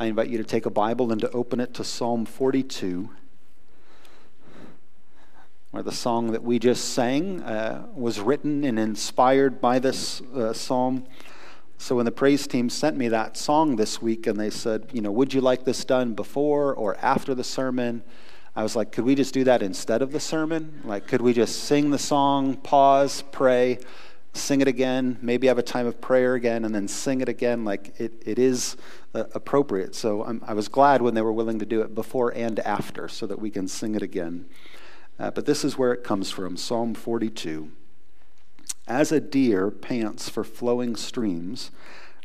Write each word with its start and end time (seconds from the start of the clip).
I 0.00 0.06
invite 0.06 0.30
you 0.30 0.38
to 0.38 0.44
take 0.44 0.64
a 0.64 0.70
Bible 0.70 1.12
and 1.12 1.20
to 1.20 1.30
open 1.32 1.60
it 1.60 1.74
to 1.74 1.84
Psalm 1.84 2.24
42, 2.24 3.10
where 5.72 5.82
the 5.82 5.92
song 5.92 6.32
that 6.32 6.42
we 6.42 6.58
just 6.58 6.94
sang 6.94 7.42
uh, 7.42 7.86
was 7.94 8.18
written 8.18 8.64
and 8.64 8.78
inspired 8.78 9.60
by 9.60 9.78
this 9.78 10.22
uh, 10.34 10.54
psalm. 10.54 11.04
So 11.76 11.96
when 11.96 12.06
the 12.06 12.12
praise 12.12 12.46
team 12.46 12.70
sent 12.70 12.96
me 12.96 13.08
that 13.08 13.36
song 13.36 13.76
this 13.76 14.00
week 14.00 14.26
and 14.26 14.40
they 14.40 14.48
said, 14.48 14.88
you 14.90 15.02
know, 15.02 15.12
would 15.12 15.34
you 15.34 15.42
like 15.42 15.66
this 15.66 15.84
done 15.84 16.14
before 16.14 16.72
or 16.72 16.96
after 17.02 17.34
the 17.34 17.44
sermon? 17.44 18.02
I 18.56 18.62
was 18.62 18.74
like, 18.74 18.92
could 18.92 19.04
we 19.04 19.14
just 19.14 19.34
do 19.34 19.44
that 19.44 19.62
instead 19.62 20.00
of 20.00 20.12
the 20.12 20.20
sermon? 20.20 20.80
Like, 20.82 21.08
could 21.08 21.20
we 21.20 21.34
just 21.34 21.64
sing 21.64 21.90
the 21.90 21.98
song, 21.98 22.56
pause, 22.56 23.22
pray, 23.32 23.78
sing 24.32 24.60
it 24.60 24.68
again, 24.68 25.18
maybe 25.20 25.46
have 25.48 25.58
a 25.58 25.62
time 25.62 25.86
of 25.86 26.00
prayer 26.00 26.34
again, 26.34 26.64
and 26.64 26.74
then 26.74 26.88
sing 26.88 27.20
it 27.20 27.28
again? 27.28 27.64
Like, 27.64 27.98
it, 27.98 28.22
it 28.24 28.38
is 28.38 28.76
uh, 29.14 29.24
appropriate. 29.34 29.94
So 29.94 30.24
I'm, 30.24 30.42
i 30.46 30.54
was 30.54 30.68
glad 30.68 31.02
when 31.02 31.14
they 31.14 31.22
were 31.22 31.32
willing 31.32 31.58
to 31.58 31.66
do 31.66 31.80
it 31.82 31.94
before 31.94 32.30
and 32.30 32.58
after 32.60 33.08
so 33.08 33.26
that 33.26 33.40
we 33.40 33.50
can 33.50 33.68
sing 33.68 33.94
it 33.94 34.02
again. 34.02 34.46
Uh, 35.18 35.30
but 35.30 35.46
this 35.46 35.64
is 35.64 35.76
where 35.76 35.92
it 35.92 36.04
comes 36.04 36.30
from 36.30 36.56
Psalm 36.56 36.94
42. 36.94 37.70
As 38.86 39.12
a 39.12 39.20
deer 39.20 39.70
pants 39.70 40.28
for 40.28 40.44
flowing 40.44 40.96
streams, 40.96 41.70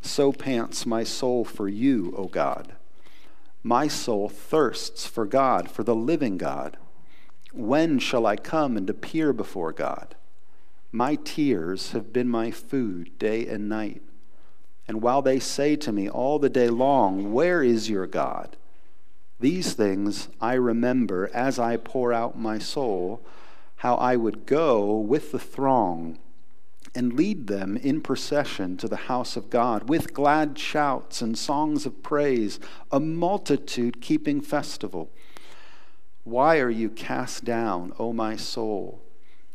so 0.01 0.31
pants 0.31 0.85
my 0.85 1.03
soul 1.03 1.43
for 1.43 1.67
you, 1.67 2.13
O 2.15 2.25
God. 2.25 2.75
My 3.63 3.87
soul 3.87 4.29
thirsts 4.29 5.07
for 5.07 5.25
God, 5.25 5.69
for 5.69 5.83
the 5.83 5.95
living 5.95 6.37
God. 6.37 6.77
When 7.51 7.99
shall 7.99 8.25
I 8.25 8.35
come 8.35 8.77
and 8.77 8.89
appear 8.89 9.33
before 9.33 9.71
God? 9.71 10.15
My 10.95 11.15
tears 11.15 11.91
have 11.91 12.13
been 12.13 12.29
my 12.29 12.51
food 12.51 13.19
day 13.19 13.45
and 13.47 13.67
night. 13.67 14.01
And 14.87 15.01
while 15.01 15.21
they 15.21 15.39
say 15.39 15.75
to 15.75 15.91
me 15.91 16.07
all 16.09 16.39
the 16.39 16.47
day 16.47 16.69
long, 16.69 17.33
Where 17.33 17.61
is 17.61 17.89
your 17.89 18.07
God? 18.07 18.55
These 19.37 19.73
things 19.73 20.29
I 20.39 20.53
remember 20.53 21.29
as 21.33 21.59
I 21.59 21.75
pour 21.75 22.13
out 22.13 22.39
my 22.39 22.59
soul, 22.59 23.19
how 23.75 23.95
I 23.95 24.15
would 24.15 24.45
go 24.45 24.95
with 24.95 25.33
the 25.33 25.39
throng 25.39 26.17
and 26.95 27.11
lead 27.11 27.47
them 27.47 27.75
in 27.75 27.99
procession 27.99 28.77
to 28.77 28.87
the 28.87 29.11
house 29.11 29.35
of 29.35 29.49
God 29.49 29.89
with 29.89 30.13
glad 30.13 30.57
shouts 30.57 31.21
and 31.21 31.37
songs 31.37 31.85
of 31.85 32.03
praise, 32.03 32.57
a 32.89 33.01
multitude 33.01 33.99
keeping 33.99 34.39
festival. 34.39 35.11
Why 36.23 36.59
are 36.59 36.69
you 36.69 36.89
cast 36.89 37.43
down, 37.43 37.91
O 37.99 38.13
my 38.13 38.37
soul? 38.37 39.04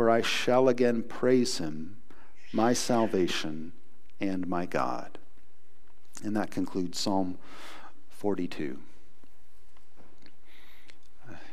for 0.00 0.08
I 0.08 0.22
shall 0.22 0.66
again 0.70 1.02
praise 1.02 1.58
him, 1.58 1.98
my 2.54 2.72
salvation 2.72 3.72
and 4.18 4.48
my 4.48 4.64
God. 4.64 5.18
And 6.24 6.34
that 6.36 6.50
concludes 6.50 6.98
Psalm 6.98 7.36
42 8.08 8.78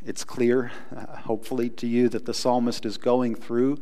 it's 0.06 0.24
clear, 0.24 0.72
uh, 0.96 1.18
hopefully, 1.18 1.70
to 1.72 1.88
you 1.88 2.08
that 2.08 2.24
the 2.24 2.34
psalmist 2.34 2.86
is 2.86 2.98
going 2.98 3.36
through 3.36 3.80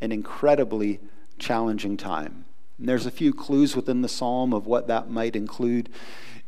an 0.00 0.10
incredibly 0.10 0.98
challenging 1.38 1.96
time. 1.96 2.44
And 2.76 2.88
there's 2.88 3.06
a 3.06 3.12
few 3.12 3.32
clues 3.32 3.76
within 3.76 4.02
the 4.02 4.08
psalm 4.08 4.52
of 4.52 4.66
what 4.66 4.88
that 4.88 5.08
might 5.08 5.36
include 5.36 5.90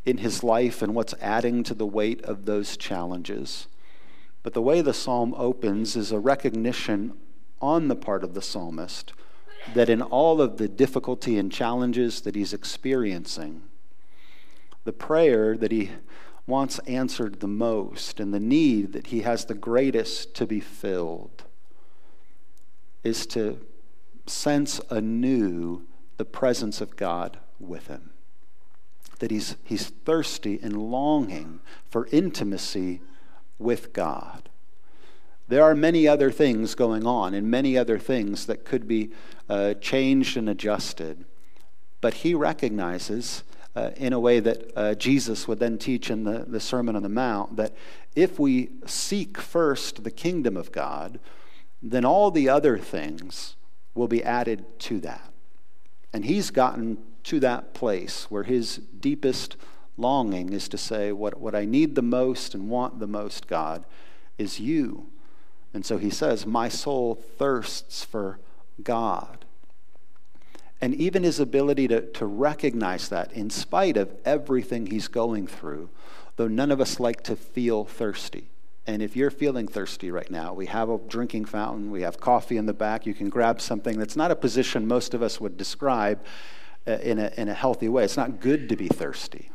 in 0.05 0.19
his 0.19 0.43
life 0.43 0.83
and 0.83 0.93
what's 0.93 1.15
adding 1.21 1.63
to 1.63 1.75
the 1.75 1.87
weight 1.87 2.21
of 2.23 2.47
those 2.47 2.77
challenges. 2.77 3.69
But 4.43 4.55
the 4.55 4.63
way 4.63 4.81
the 4.81 4.93
psalm 4.93 5.35
opens 5.37 5.95
is 5.95 6.11
a 6.11 6.19
recognition 6.19 7.13
on 7.61 7.89
the 7.89 7.97
part 7.97 8.25
of 8.25 8.35
the 8.35 8.43
psalmist 8.43 9.13
that 9.75 9.89
in 9.89 10.03
all 10.03 10.41
of 10.41 10.57
the 10.57 10.69
difficulty 10.69 11.39
and 11.39 11.53
challenges 11.53 12.23
that 12.23 12.35
he's 12.35 12.53
experiencing, 12.53 13.63
the 14.85 14.93
prayer 14.93 15.57
that 15.57 15.71
he 15.71 15.91
wants 16.47 16.79
answered 16.81 17.41
the 17.41 17.49
most 17.49 18.19
and 18.19 18.35
the 18.35 18.41
need 18.41 18.93
that 18.93 19.09
he 19.09 19.21
has 19.21 19.45
the 19.45 19.55
greatest 19.55 20.35
to 20.35 20.47
be 20.47 20.61
filled 20.61 21.45
is 23.05 23.27
to 23.27 23.61
sense 24.27 24.81
anew 24.91 25.83
the 26.17 26.25
presence 26.25 26.81
of 26.81 26.97
God 26.97 27.39
with 27.59 27.87
him. 27.87 28.11
That 29.21 29.31
he's, 29.31 29.57
he's 29.65 29.89
thirsty 29.89 30.59
and 30.63 30.77
longing 30.77 31.61
for 31.89 32.09
intimacy 32.11 33.01
with 33.59 33.93
God. 33.93 34.50
There 35.51 35.65
are 35.65 35.75
many 35.75 36.07
other 36.07 36.31
things 36.31 36.77
going 36.77 37.05
on 37.05 37.35
and 37.35 37.51
many 37.51 37.77
other 37.77 37.99
things 37.99 38.47
that 38.47 38.65
could 38.65 38.87
be 38.87 39.11
uh, 39.49 39.75
changed 39.75 40.37
and 40.37 40.49
adjusted. 40.49 41.25
But 42.01 42.15
he 42.15 42.35
recognizes 42.35 43.43
uh, 43.75 43.91
in 43.97 44.13
a 44.13 44.21
way 44.21 44.39
that 44.39 44.71
uh, 44.77 44.95
Jesus 44.95 45.49
would 45.49 45.59
then 45.59 45.77
teach 45.77 46.09
in 46.09 46.23
the, 46.23 46.45
the 46.47 46.61
Sermon 46.61 46.95
on 46.95 47.03
the 47.03 47.09
Mount 47.09 47.57
that 47.57 47.75
if 48.15 48.39
we 48.39 48.71
seek 48.87 49.39
first 49.39 50.05
the 50.05 50.13
kingdom 50.13 50.57
of 50.57 50.71
God, 50.71 51.19
then 51.83 52.05
all 52.05 52.31
the 52.31 52.49
other 52.49 52.79
things 52.79 53.57
will 53.93 54.07
be 54.07 54.23
added 54.23 54.79
to 54.79 55.01
that. 55.01 55.33
And 56.13 56.27
he's 56.27 56.53
gotten 56.53 56.97
to 57.25 57.41
that 57.41 57.75
place 57.75 58.31
where 58.31 58.45
his 58.45 58.77
deepest 58.77 59.57
longing 59.97 60.53
is 60.53 60.69
to 60.69 60.79
say, 60.79 61.11
What, 61.11 61.41
what 61.41 61.57
I 61.57 61.65
need 61.65 61.97
the 61.97 62.03
most 62.03 62.55
and 62.55 62.71
want 62.71 63.01
the 63.01 63.09
most, 63.09 63.49
God, 63.49 63.85
is 64.39 64.61
you. 64.61 65.09
And 65.73 65.85
so 65.85 65.99
he 65.99 66.11
says, 66.11 66.47
My 66.47 66.69
soul 66.69 67.15
thirsts 67.15 68.05
for 68.05 68.39
God. 68.83 69.45
And 70.81 70.95
even 70.95 71.23
his 71.23 71.39
ability 71.39 71.89
to, 71.89 72.01
to 72.13 72.27
recognize 72.27 73.09
that 73.11 73.33
in 73.33 73.51
spite 73.51 73.97
of 73.97 74.11
everything 74.25 74.87
he's 74.87 75.09
going 75.09 75.47
through, 75.47 75.91
though 76.37 76.49
none 76.49 76.71
of 76.71 76.81
us 76.81 76.99
like 76.99 77.23
to 77.25 77.37
feel 77.37 77.85
thirsty. 77.85 78.49
And 78.87 79.03
if 79.03 79.15
you're 79.15 79.31
feeling 79.31 79.69
thirsty 79.69 80.11
right 80.11 80.31
now, 80.31 80.55
we 80.55 80.67
have 80.67 80.89
a 80.89 80.99
drinking 80.99 81.45
fountain, 81.45 81.91
we 81.91 82.01
have 82.01 82.19
coffee 82.19 82.57
in 82.57 82.67
the 82.67 82.73
back. 82.73 83.05
You 83.05 83.13
can 83.13 83.29
grab 83.29 83.61
something 83.61 83.99
that's 83.99 84.17
not 84.17 84.31
a 84.31 84.37
position 84.37 84.89
most 84.89 85.13
of 85.13 85.23
us 85.23 85.39
would 85.39 85.59
describe 85.59 86.25
uh, 86.89 86.93
in, 86.93 87.19
a, 87.19 87.31
in 87.37 87.49
a 87.49 87.55
healthy 87.55 87.89
way. 87.89 88.05
It's 88.05 88.17
not 88.17 88.41
good 88.41 88.69
to 88.71 88.77
be 88.77 88.89
thirsty. 88.89 89.51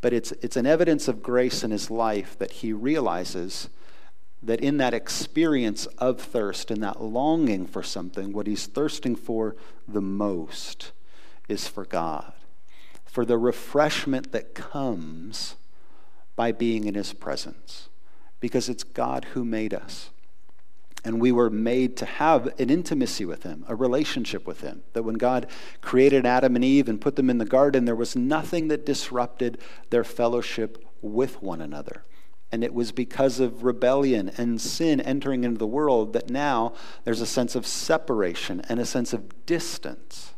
But 0.00 0.14
it's, 0.14 0.32
it's 0.40 0.56
an 0.56 0.64
evidence 0.64 1.06
of 1.06 1.22
grace 1.22 1.62
in 1.62 1.70
his 1.70 1.90
life 1.90 2.38
that 2.38 2.50
he 2.50 2.72
realizes 2.72 3.68
that 4.42 4.60
in 4.60 4.78
that 4.78 4.94
experience 4.94 5.86
of 5.98 6.20
thirst, 6.20 6.70
and 6.70 6.82
that 6.82 7.02
longing 7.02 7.66
for 7.66 7.82
something, 7.82 8.32
what 8.32 8.46
he's 8.46 8.66
thirsting 8.66 9.14
for 9.14 9.54
the 9.86 10.00
most 10.00 10.92
is 11.48 11.68
for 11.68 11.84
God, 11.84 12.32
for 13.04 13.24
the 13.24 13.36
refreshment 13.36 14.32
that 14.32 14.54
comes 14.54 15.56
by 16.36 16.52
being 16.52 16.84
in 16.84 16.94
his 16.94 17.12
presence, 17.12 17.88
because 18.40 18.68
it's 18.68 18.84
God 18.84 19.26
who 19.34 19.44
made 19.44 19.74
us. 19.74 20.10
And 21.04 21.18
we 21.20 21.32
were 21.32 21.50
made 21.50 21.96
to 21.98 22.04
have 22.04 22.46
an 22.58 22.68
intimacy 22.68 23.24
with 23.24 23.42
him, 23.42 23.64
a 23.68 23.74
relationship 23.74 24.46
with 24.46 24.60
him. 24.60 24.82
That 24.92 25.02
when 25.02 25.14
God 25.14 25.46
created 25.80 26.26
Adam 26.26 26.56
and 26.56 26.64
Eve 26.64 26.90
and 26.90 27.00
put 27.00 27.16
them 27.16 27.30
in 27.30 27.38
the 27.38 27.46
garden, 27.46 27.86
there 27.86 27.96
was 27.96 28.14
nothing 28.14 28.68
that 28.68 28.84
disrupted 28.84 29.58
their 29.88 30.04
fellowship 30.04 30.84
with 31.00 31.42
one 31.42 31.62
another. 31.62 32.04
And 32.52 32.64
it 32.64 32.74
was 32.74 32.90
because 32.90 33.38
of 33.38 33.62
rebellion 33.62 34.32
and 34.36 34.60
sin 34.60 35.00
entering 35.00 35.44
into 35.44 35.58
the 35.58 35.66
world 35.66 36.12
that 36.14 36.30
now 36.30 36.72
there's 37.04 37.20
a 37.20 37.26
sense 37.26 37.54
of 37.54 37.66
separation 37.66 38.60
and 38.68 38.80
a 38.80 38.86
sense 38.86 39.12
of 39.12 39.46
distance. 39.46 40.34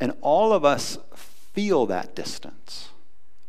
And 0.00 0.12
all 0.20 0.52
of 0.52 0.64
us 0.64 0.98
feel 1.14 1.86
that 1.86 2.14
distance. 2.14 2.90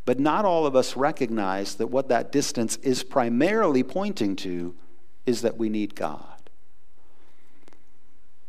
But 0.06 0.20
not 0.20 0.46
all 0.46 0.66
of 0.66 0.76
us 0.76 0.98
recognize 0.98 1.76
that 1.76 1.88
what 1.88 2.10
that 2.10 2.32
distance 2.32 2.78
is 2.78 3.04
primarily 3.04 3.84
pointing 3.84 4.36
to 4.38 4.76
is 5.26 5.42
that 5.42 5.58
we 5.58 5.70
need 5.70 5.96
God. 5.96 6.26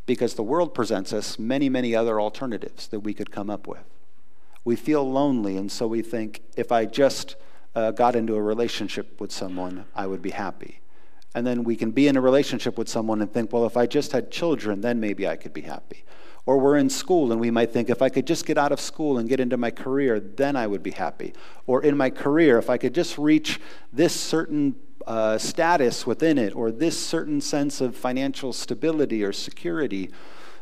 Because 0.06 0.34
the 0.34 0.42
world 0.42 0.74
presents 0.74 1.12
us 1.12 1.38
many, 1.38 1.68
many 1.68 1.94
other 1.94 2.20
alternatives 2.20 2.88
that 2.88 3.00
we 3.00 3.12
could 3.12 3.30
come 3.30 3.50
up 3.50 3.66
with. 3.66 3.84
We 4.64 4.76
feel 4.76 5.08
lonely, 5.08 5.56
and 5.56 5.70
so 5.70 5.86
we 5.86 6.02
think 6.02 6.42
if 6.56 6.72
I 6.72 6.86
just 6.86 7.36
uh, 7.74 7.90
got 7.90 8.16
into 8.16 8.34
a 8.34 8.42
relationship 8.42 9.20
with 9.20 9.32
someone, 9.32 9.84
I 9.94 10.06
would 10.06 10.22
be 10.22 10.30
happy. 10.30 10.80
And 11.34 11.46
then 11.46 11.64
we 11.64 11.76
can 11.76 11.90
be 11.90 12.08
in 12.08 12.16
a 12.16 12.20
relationship 12.20 12.76
with 12.76 12.88
someone 12.88 13.22
and 13.22 13.32
think, 13.32 13.52
well, 13.52 13.64
if 13.64 13.76
I 13.76 13.86
just 13.86 14.12
had 14.12 14.30
children, 14.30 14.82
then 14.82 15.00
maybe 15.00 15.26
I 15.26 15.36
could 15.36 15.54
be 15.54 15.62
happy. 15.62 16.04
Or 16.44 16.58
we're 16.58 16.76
in 16.76 16.90
school 16.90 17.32
and 17.32 17.40
we 17.40 17.50
might 17.50 17.72
think, 17.72 17.88
if 17.88 18.02
I 18.02 18.08
could 18.08 18.26
just 18.26 18.44
get 18.44 18.58
out 18.58 18.72
of 18.72 18.80
school 18.80 19.16
and 19.16 19.28
get 19.28 19.40
into 19.40 19.56
my 19.56 19.70
career, 19.70 20.20
then 20.20 20.56
I 20.56 20.66
would 20.66 20.82
be 20.82 20.90
happy. 20.90 21.32
Or 21.66 21.82
in 21.82 21.96
my 21.96 22.10
career, 22.10 22.58
if 22.58 22.68
I 22.68 22.76
could 22.76 22.94
just 22.94 23.16
reach 23.16 23.60
this 23.92 24.14
certain 24.14 24.74
uh, 25.06 25.38
status 25.38 26.06
within 26.06 26.38
it, 26.38 26.54
or 26.54 26.70
this 26.70 26.98
certain 26.98 27.40
sense 27.40 27.80
of 27.80 27.96
financial 27.96 28.52
stability 28.52 29.24
or 29.24 29.32
security, 29.32 30.10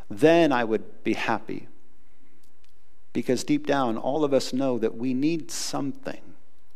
then 0.09 0.51
I 0.51 0.63
would 0.63 1.03
be 1.03 1.13
happy. 1.13 1.67
Because 3.13 3.43
deep 3.43 3.67
down, 3.67 3.97
all 3.97 4.23
of 4.23 4.33
us 4.33 4.53
know 4.53 4.79
that 4.79 4.95
we 4.95 5.13
need 5.13 5.51
something 5.51 6.30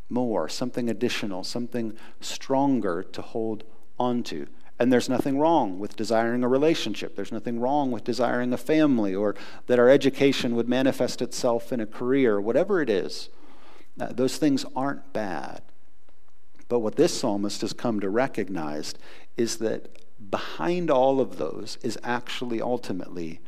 more, 0.10 0.48
something 0.48 0.90
additional, 0.90 1.44
something 1.44 1.98
stronger 2.20 3.04
to 3.04 3.22
hold 3.22 3.64
onto. 3.98 4.46
And 4.78 4.92
there's 4.92 5.10
nothing 5.10 5.40
wrong 5.40 5.80
with 5.80 5.96
desiring 5.96 6.44
a 6.44 6.50
relationship. 6.50 7.16
There's 7.16 7.32
nothing 7.32 7.60
wrong 7.60 7.92
with 7.92 8.04
desiring 8.04 8.52
a 8.52 8.58
family 8.58 9.16
or 9.16 9.36
that 9.68 9.80
our 9.80 9.90
education 9.90 10.56
would 10.56 10.68
manifest 10.68 11.22
itself 11.22 11.72
in 11.72 11.80
a 11.80 11.86
career, 11.86 12.42
whatever 12.42 12.82
it 12.82 12.90
is. 12.90 13.30
Uh, 14.00 14.08
those 14.12 14.38
things 14.38 14.66
aren't 14.76 15.14
bad. 15.14 15.62
But 16.68 16.80
what 16.80 16.98
this 16.98 17.18
psalmist 17.18 17.62
has 17.62 17.74
come 17.74 18.00
to 18.02 18.10
recognize 18.10 18.96
is 19.38 19.58
that 19.58 19.98
behind 20.30 20.90
all 20.90 21.22
of 21.22 21.38
those 21.38 21.78
is 21.82 21.98
actually 22.04 22.62
ultimately 22.62 23.40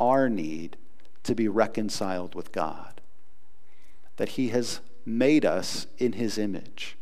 our 0.00 0.28
need 0.28 0.76
to 1.24 1.34
be 1.34 1.48
reconciled 1.48 2.34
with 2.34 2.52
God. 2.52 3.00
That 4.16 4.30
He 4.30 4.48
has 4.48 4.80
made 5.04 5.44
us 5.44 5.86
in 5.98 6.12
His 6.12 6.38
image. 6.38 6.96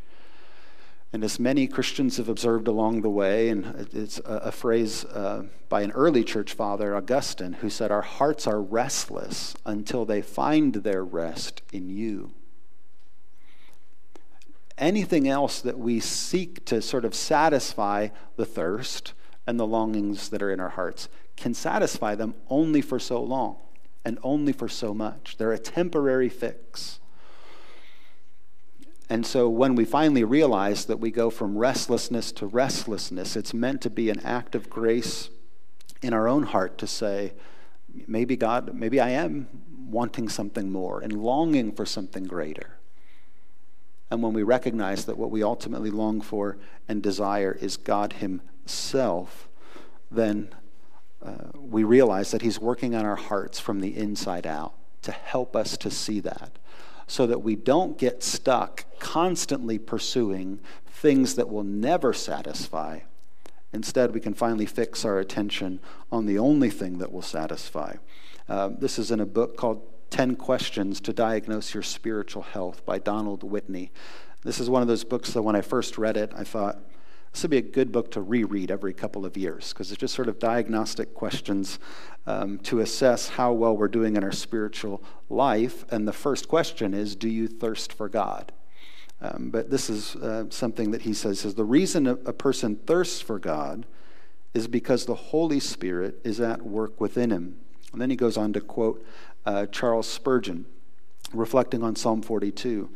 And 1.12 1.25
as 1.25 1.41
many 1.41 1.67
Christians 1.67 2.19
have 2.19 2.29
observed 2.29 2.69
along 2.69 3.00
the 3.00 3.11
way, 3.11 3.49
and 3.49 3.88
it's 3.93 4.20
a, 4.25 4.52
phrase 4.52 5.05
uh, 5.05 5.44
by 5.69 5.82
an 5.82 5.91
early 5.91 6.23
church 6.23 6.52
father, 6.52 6.94
Augustine, 6.94 7.55
who 7.55 7.69
said, 7.69 7.91
Our 7.91 8.02
hearts 8.02 8.47
are 8.47 8.62
restless 8.62 9.55
until 9.67 10.05
they 10.05 10.23
find 10.23 10.75
their 10.75 11.05
rest 11.05 11.62
in 11.73 11.91
you. 11.91 12.32
Anything 14.79 15.29
else 15.29 15.61
that 15.61 15.79
we 15.79 15.99
seek 15.99 16.64
to 16.67 16.81
sort 16.81 17.05
of 17.05 17.14
satisfy 17.14 18.08
the 18.37 18.46
thirst 18.46 19.12
and 19.46 19.58
the 19.58 19.67
longings 19.67 20.29
that 20.29 20.43
are 20.43 20.53
in 20.53 20.61
our 20.61 20.70
hearts 20.70 21.08
can 21.37 21.55
satisfy 21.55 22.14
them 22.14 22.35
only 22.49 22.81
for 22.81 23.00
so 23.00 23.20
long 23.20 23.56
and 24.05 24.19
only 24.23 24.53
for 24.53 24.69
so 24.69 24.94
much. 24.94 25.37
They're 25.37 25.53
a 25.53 25.58
temporary 25.58 26.29
fix. 26.29 27.00
And 29.10 29.26
so 29.26 29.48
when 29.48 29.74
we 29.74 29.84
finally 29.84 30.22
realize 30.22 30.84
that 30.84 31.00
we 31.00 31.10
go 31.10 31.30
from 31.30 31.58
restlessness 31.58 32.30
to 32.32 32.46
restlessness, 32.46 33.34
it's 33.34 33.52
meant 33.52 33.82
to 33.82 33.90
be 33.90 34.08
an 34.08 34.20
act 34.20 34.54
of 34.54 34.70
grace 34.70 35.30
in 36.00 36.14
our 36.14 36.28
own 36.28 36.44
heart 36.44 36.78
to 36.78 36.86
say, 36.86 37.32
maybe 38.06 38.36
God, 38.36 38.72
maybe 38.72 39.00
I 39.00 39.10
am 39.10 39.48
wanting 39.88 40.28
something 40.28 40.70
more 40.70 41.00
and 41.00 41.12
longing 41.12 41.72
for 41.72 41.84
something 41.84 42.22
greater. 42.22 42.78
And 44.12 44.22
when 44.22 44.32
we 44.32 44.44
recognize 44.44 45.04
that 45.06 45.18
what 45.18 45.32
we 45.32 45.42
ultimately 45.42 45.90
long 45.90 46.20
for 46.20 46.58
and 46.88 47.02
desire 47.02 47.58
is 47.60 47.76
God 47.76 48.14
Himself, 48.14 49.48
then 50.08 50.50
uh, 51.20 51.50
we 51.54 51.82
realize 51.82 52.30
that 52.30 52.42
He's 52.42 52.60
working 52.60 52.94
on 52.94 53.04
our 53.04 53.16
hearts 53.16 53.58
from 53.58 53.80
the 53.80 53.96
inside 53.96 54.46
out 54.46 54.74
to 55.02 55.10
help 55.10 55.56
us 55.56 55.76
to 55.78 55.90
see 55.90 56.20
that 56.20 56.60
so 57.10 57.26
that 57.26 57.42
we 57.42 57.56
don't 57.56 57.98
get 57.98 58.22
stuck 58.22 58.84
constantly 59.00 59.80
pursuing 59.80 60.60
things 60.86 61.34
that 61.34 61.50
will 61.50 61.64
never 61.64 62.12
satisfy. 62.12 63.00
Instead, 63.72 64.14
we 64.14 64.20
can 64.20 64.32
finally 64.32 64.64
fix 64.64 65.04
our 65.04 65.18
attention 65.18 65.80
on 66.12 66.26
the 66.26 66.38
only 66.38 66.70
thing 66.70 66.98
that 66.98 67.10
will 67.10 67.20
satisfy. 67.20 67.96
Uh, 68.48 68.68
this 68.78 68.96
is 68.96 69.10
in 69.10 69.18
a 69.18 69.26
book 69.26 69.56
called 69.56 69.82
10 70.10 70.36
Questions 70.36 71.00
to 71.00 71.12
Diagnose 71.12 71.74
Your 71.74 71.82
Spiritual 71.82 72.42
Health 72.42 72.86
by 72.86 73.00
Donald 73.00 73.42
Whitney. 73.42 73.90
This 74.44 74.60
is 74.60 74.70
one 74.70 74.80
of 74.80 74.86
those 74.86 75.02
books 75.02 75.32
that 75.32 75.42
when 75.42 75.56
I 75.56 75.62
first 75.62 75.98
read 75.98 76.16
it, 76.16 76.30
I 76.36 76.44
thought, 76.44 76.78
this 77.32 77.43
would 77.43 77.50
be 77.50 77.59
a 77.59 77.62
good 77.62 77.93
book 77.93 78.11
to 78.12 78.21
reread 78.21 78.71
every 78.71 78.93
couple 78.93 79.25
of 79.25 79.37
years 79.37 79.73
because 79.73 79.91
it's 79.91 80.00
just 80.00 80.15
sort 80.15 80.29
of 80.29 80.38
diagnostic 80.38 81.15
questions 81.15 81.79
um, 82.27 82.59
to 82.61 82.81
assess 82.81 83.29
how 83.29 83.53
well 83.53 83.77
we're 83.77 83.88
doing 83.88 84.17
in 84.17 84.25
our 84.25 84.32
spiritual 84.32 85.03
life. 85.29 85.85
And 85.91 86.09
the 86.09 86.12
first 86.12 86.49
question 86.49 86.93
is 86.93 87.15
Do 87.15 87.29
you 87.29 87.47
thirst 87.47 87.93
for 87.93 88.09
God? 88.09 88.53
Um, 89.23 89.50
but 89.50 89.71
this 89.71 89.91
is 89.91 90.17
uh, 90.17 90.47
something 90.50 90.91
that 90.93 91.03
he 91.03 91.12
says 91.12 91.44
is 91.44 91.55
the 91.55 91.65
reason 91.65 92.06
a, 92.06 92.15
a 92.15 92.32
person 92.32 92.77
thirsts 92.77 93.21
for 93.21 93.38
God 93.38 93.87
is 94.55 94.67
because 94.67 95.05
the 95.05 95.15
Holy 95.15 95.61
Spirit 95.61 96.19
is 96.25 96.41
at 96.41 96.62
work 96.62 97.00
within 97.00 97.31
him. 97.31 97.56
And 97.93 98.00
then 98.00 98.11
he 98.11 98.17
goes 98.17 98.37
on 98.37 98.53
to 98.55 98.61
quote 98.61 99.05
uh, 99.47 99.67
Charles 99.67 100.09
Spurgeon, 100.09 100.67
reflecting 101.32 101.82
on 101.82 101.97
Psalm 101.97 102.23
42 102.23 102.91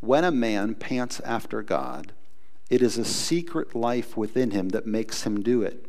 When 0.00 0.24
a 0.24 0.30
man 0.30 0.74
pants 0.74 1.20
after 1.20 1.62
God, 1.62 2.12
it 2.72 2.80
is 2.80 2.96
a 2.96 3.04
secret 3.04 3.74
life 3.74 4.16
within 4.16 4.52
him 4.52 4.70
that 4.70 4.86
makes 4.86 5.24
him 5.24 5.42
do 5.42 5.60
it. 5.60 5.84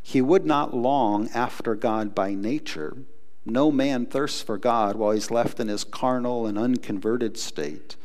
He 0.00 0.22
would 0.22 0.46
not 0.46 0.72
long 0.72 1.28
after 1.34 1.74
God 1.74 2.14
by 2.14 2.32
nature. 2.32 2.96
No 3.44 3.72
man 3.72 4.06
thirsts 4.06 4.40
for 4.40 4.56
God 4.56 4.94
while 4.94 5.10
he's 5.10 5.32
left 5.32 5.58
in 5.58 5.66
his 5.66 5.82
carnal 5.82 6.46
and 6.46 6.56
unconverted 6.56 7.36
state. 7.36 7.96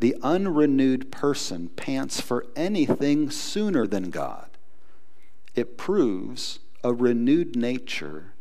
The 0.00 0.16
unrenewed 0.20 1.12
person 1.12 1.68
pants 1.68 2.20
for 2.20 2.44
anything 2.56 3.30
sooner 3.30 3.86
than 3.86 4.10
God. 4.10 4.50
It 5.54 5.78
proves 5.78 6.58
a 6.82 6.92
renewed 6.92 7.54
nature 7.54 8.32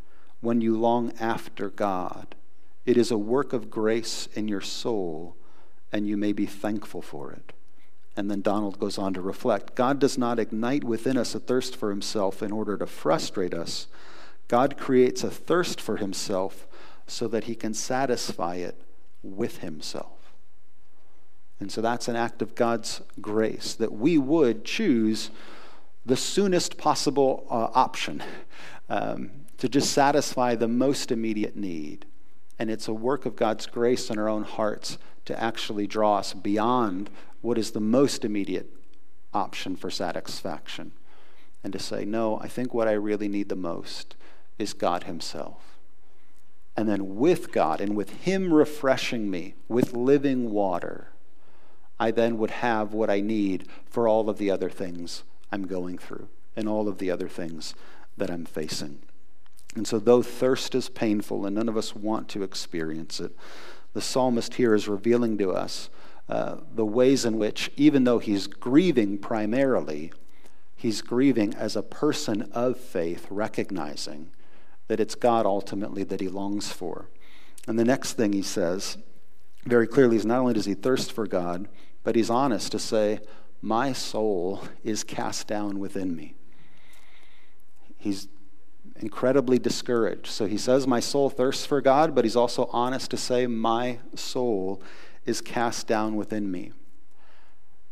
when 0.42 0.60
you 0.60 0.76
long 0.76 1.14
after 1.20 1.70
God. 1.70 2.34
It 2.84 2.98
is 2.98 3.12
a 3.12 3.18
work 3.20 3.54
of 3.54 3.70
grace 3.70 4.28
in 4.34 4.48
your 4.48 4.62
soul, 4.62 5.36
and 5.92 6.08
you 6.08 6.18
may 6.18 6.34
be 6.34 6.48
thankful 6.48 7.04
for 7.04 7.32
it. 7.32 7.54
And 8.16 8.30
then 8.30 8.42
Donald 8.42 8.80
goes 8.80 8.98
on 8.98 9.14
to 9.14 9.22
reflect 9.22 9.76
God 9.76 10.00
does 10.00 10.18
not 10.18 10.40
ignite 10.40 10.84
within 10.84 11.18
us 11.18 11.36
a 11.36 11.40
thirst 11.40 11.76
for 11.76 11.90
himself 11.90 12.44
in 12.44 12.52
order 12.52 12.78
to 12.78 12.86
frustrate 12.86 13.54
us. 13.54 13.88
God 14.48 14.78
creates 14.78 15.24
a 15.24 15.32
thirst 15.32 15.80
for 15.80 15.98
himself 15.98 16.68
so 17.08 17.28
that 17.28 17.46
he 17.46 17.56
can 17.56 17.74
satisfy 17.74 18.56
it 18.56 18.82
with 19.24 19.60
himself. 19.60 20.34
And 21.60 21.72
so 21.72 21.82
that's 21.82 22.08
an 22.08 22.16
act 22.16 22.42
of 22.42 22.56
God's 22.56 23.02
grace 23.20 23.74
that 23.76 23.92
we 23.92 24.18
would 24.18 24.64
choose 24.64 25.30
the 26.06 26.16
soonest 26.16 26.78
possible 26.78 27.46
uh, 27.50 27.68
option 27.74 28.24
um, 28.90 29.32
to 29.58 29.68
just 29.68 29.92
satisfy 29.92 30.56
the 30.56 30.68
most 30.68 31.12
immediate 31.12 31.56
need. 31.56 32.06
And 32.58 32.70
it's 32.70 32.88
a 32.88 32.94
work 32.94 33.26
of 33.26 33.36
God's 33.36 33.66
grace 33.66 34.10
in 34.10 34.18
our 34.18 34.30
own 34.30 34.44
hearts 34.44 34.98
to 35.26 35.42
actually 35.42 35.86
draw 35.86 36.18
us 36.18 36.34
beyond 36.34 37.10
what 37.42 37.58
is 37.58 37.72
the 37.72 37.80
most 37.80 38.26
immediate 38.26 38.70
option 39.34 39.76
for 39.76 39.90
satisfaction 39.90 40.92
and 41.64 41.74
to 41.74 41.80
say, 41.80 42.06
no, 42.06 42.40
I 42.40 42.48
think 42.48 42.74
what 42.74 42.88
I 42.88 42.94
really 42.94 43.28
need 43.28 43.50
the 43.50 43.56
most 43.56 44.16
is 44.58 44.74
God 44.74 45.04
Himself. 45.04 45.78
And 46.76 46.88
then 46.88 47.18
with 47.18 47.52
God 47.52 47.82
and 47.82 47.96
with 47.96 48.10
Him 48.22 48.54
refreshing 48.54 49.30
me 49.30 49.56
with 49.68 49.94
living 49.94 50.52
water, 50.52 51.12
I 52.00 52.12
then 52.12 52.38
would 52.38 52.52
have 52.52 52.94
what 52.94 53.10
I 53.10 53.20
need 53.20 53.68
for 53.86 54.08
all 54.08 54.30
of 54.30 54.38
the 54.38 54.50
other 54.50 54.70
things 54.70 55.24
I'm 55.52 55.68
going 55.68 55.98
through 55.98 56.30
and 56.56 56.70
all 56.70 56.88
of 56.88 56.98
the 56.98 57.12
other 57.12 57.28
things 57.28 57.74
that 58.18 58.30
I'm 58.30 58.46
facing. 58.46 59.00
And 59.76 59.86
so, 59.86 60.00
though 60.00 60.22
thirst 60.22 60.74
is 60.74 60.90
painful 60.90 61.46
and 61.46 61.56
none 61.56 61.70
of 61.70 61.78
us 61.78 61.96
want 61.96 62.30
to 62.30 62.44
experience 62.44 63.20
it, 63.20 63.36
the 63.94 64.02
psalmist 64.02 64.56
here 64.56 64.74
is 64.74 64.88
revealing 64.88 65.38
to 65.38 65.52
us 65.52 65.90
uh, 66.30 66.58
the 66.76 66.86
ways 66.86 67.26
in 67.26 67.38
which, 67.40 67.72
even 67.76 68.04
though 68.04 68.20
he's 68.20 68.46
grieving 68.46 69.18
primarily, 69.18 70.12
he's 70.76 71.02
grieving 71.02 71.56
as 71.56 71.76
a 71.76 71.82
person 71.82 72.50
of 72.54 72.78
faith, 72.78 73.26
recognizing 73.32 74.30
that 74.88 75.00
it's 75.00 75.16
God 75.16 75.46
ultimately 75.46 76.04
that 76.04 76.22
he 76.22 76.28
longs 76.28 76.72
for. 76.72 77.10
And 77.68 77.80
the 77.80 77.86
next 77.86 78.14
thing 78.14 78.34
he 78.34 78.44
says 78.44 78.98
very 79.66 79.88
clearly 79.88 80.18
is 80.18 80.26
not 80.26 80.40
only 80.40 80.54
does 80.54 80.66
he 80.66 80.76
thirst 80.76 81.12
for 81.12 81.26
God, 81.26 81.68
but 82.04 82.16
he's 82.16 82.30
honest 82.30 82.72
to 82.74 82.80
say, 82.80 83.20
My 83.62 83.92
soul 83.92 84.64
is 84.84 85.04
cast 85.04 85.48
down 85.48 85.80
within 85.80 86.16
me. 86.16 86.36
He's 87.98 88.28
incredibly 89.00 89.60
discouraged. 89.60 90.28
So 90.28 90.46
he 90.46 90.58
says, 90.58 90.86
My 90.86 91.00
soul 91.00 91.30
thirsts 91.30 91.66
for 91.66 91.82
God, 91.82 92.14
but 92.14 92.24
he's 92.24 92.36
also 92.36 92.70
honest 92.72 93.12
to 93.12 93.18
say, 93.18 93.48
My 93.48 94.00
soul 94.16 94.82
is 95.26 95.42
cast 95.42 95.88
down 95.88 96.16
within 96.16 96.52
me. 96.52 96.72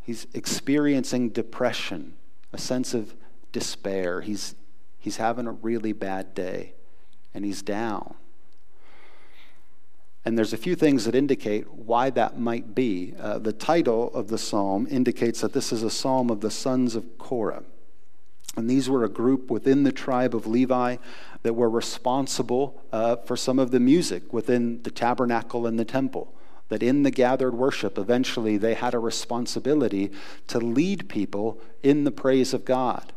He's 0.02 0.28
experiencing 0.34 1.30
depression, 1.30 2.14
a 2.54 2.58
sense 2.58 2.94
of 2.94 3.14
despair. 3.52 4.22
He's, 4.22 4.56
he's 4.98 5.18
having 5.18 5.48
a 5.48 5.52
really 5.52 5.92
bad 5.92 6.34
day, 6.34 6.74
and 7.34 7.44
he's 7.44 7.62
down. 7.62 8.16
And 10.28 10.38
there's 10.38 10.52
a 10.52 10.58
few 10.58 10.76
things 10.76 11.06
that 11.06 11.16
indicate 11.16 11.72
why 11.72 12.10
that 12.10 12.38
might 12.38 12.76
be. 12.76 13.14
Uh, 13.18 13.40
the 13.40 13.54
title 13.54 14.14
of 14.14 14.28
the 14.28 14.38
psalm 14.38 14.86
indicates 14.90 15.40
that 15.40 15.54
this 15.54 15.72
is 15.72 15.84
a 15.84 15.90
psalm 15.90 16.30
of 16.30 16.42
the 16.42 16.52
sons 16.52 16.96
of 16.96 17.18
Korah. 17.18 17.64
And 18.58 18.70
these 18.70 18.90
were 18.90 19.06
a 19.06 19.10
group 19.10 19.50
within 19.50 19.84
the 19.84 19.92
tribe 19.92 20.36
of 20.36 20.46
Levi 20.46 20.98
that 21.44 21.54
were 21.54 21.70
responsible 21.70 22.84
uh, 22.92 23.18
for 23.18 23.38
some 23.38 23.58
of 23.58 23.72
the 23.72 23.80
music 23.80 24.34
within 24.34 24.82
the 24.84 24.92
tabernacle 24.92 25.66
and 25.66 25.80
the 25.80 25.86
temple. 25.86 26.34
That 26.70 26.84
in 26.84 27.04
the 27.04 27.12
gathered 27.12 27.54
worship, 27.54 27.98
eventually 27.98 28.58
they 28.58 28.74
had 28.74 28.94
a 28.94 29.00
responsibility 29.00 30.12
to 30.48 30.60
lead 30.60 31.08
people 31.08 31.60
in 31.82 32.04
the 32.04 32.12
praise 32.12 32.54
of 32.54 32.66
God. 32.66 33.14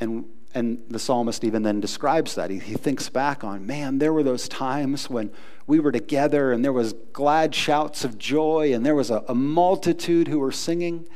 And 0.00 0.24
and 0.56 0.82
the 0.88 0.98
psalmist 0.98 1.44
even 1.44 1.64
then 1.64 1.80
describes 1.80 2.34
that. 2.34 2.48
He, 2.48 2.58
he 2.58 2.76
thinks 2.76 3.10
back 3.10 3.44
on, 3.44 3.66
man, 3.66 3.98
there 3.98 4.14
were 4.14 4.22
those 4.22 4.48
times 4.48 5.10
when 5.10 5.30
we 5.66 5.78
were 5.78 5.92
together 5.92 6.50
and 6.50 6.64
there 6.64 6.72
was 6.72 6.94
glad 7.12 7.54
shouts 7.54 8.04
of 8.04 8.16
joy 8.16 8.72
and 8.72 8.84
there 8.84 8.94
was 8.94 9.10
a, 9.10 9.22
a 9.28 9.34
multitude 9.34 10.28
who 10.28 10.38
were 10.38 10.50
singing. 10.50 11.06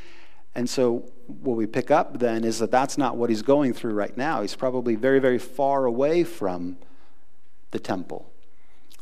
And 0.54 0.68
so 0.68 1.10
what 1.26 1.56
we 1.56 1.66
pick 1.66 1.90
up 1.90 2.18
then 2.18 2.44
is 2.44 2.58
that 2.58 2.70
that's 2.70 2.98
not 2.98 3.16
what 3.16 3.30
he's 3.30 3.40
going 3.40 3.72
through 3.72 3.94
right 3.94 4.14
now. 4.14 4.42
He's 4.42 4.54
probably 4.54 4.94
very, 4.94 5.20
very 5.20 5.38
far 5.38 5.86
away 5.86 6.22
from 6.22 6.76
the 7.70 7.78
temple. 7.78 8.30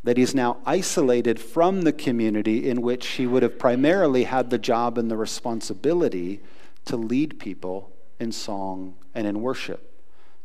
That 0.05 0.17
he's 0.17 0.35
now 0.35 0.59
isolated 0.65 1.41
from 1.41 1.83
the 1.83 1.93
community 1.93 2.69
in 2.69 2.83
which 2.83 3.07
he 3.07 3.27
would 3.27 3.43
have 3.43 3.59
primarily 3.59 4.25
had 4.25 4.51
the 4.51 4.59
job 4.59 4.97
and 4.97 5.11
the 5.11 5.17
responsibility 5.17 6.41
to 6.85 6.97
lead 6.97 7.39
people 7.39 7.93
in 8.19 8.33
song 8.33 8.95
and 9.15 9.27
in 9.27 9.43
worship. 9.43 9.85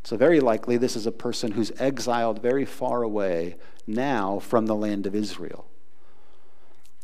So, 0.03 0.17
very 0.17 0.41
likely, 0.41 0.75
this 0.77 0.95
is 0.95 1.05
a 1.05 1.11
person 1.11 1.51
who's 1.51 1.71
exiled 1.79 2.41
very 2.41 2.65
far 2.65 3.03
away 3.03 3.55
now 3.87 4.39
from 4.39 4.65
the 4.65 4.75
land 4.75 5.07
of 5.07 5.15
Israel. 5.15 5.65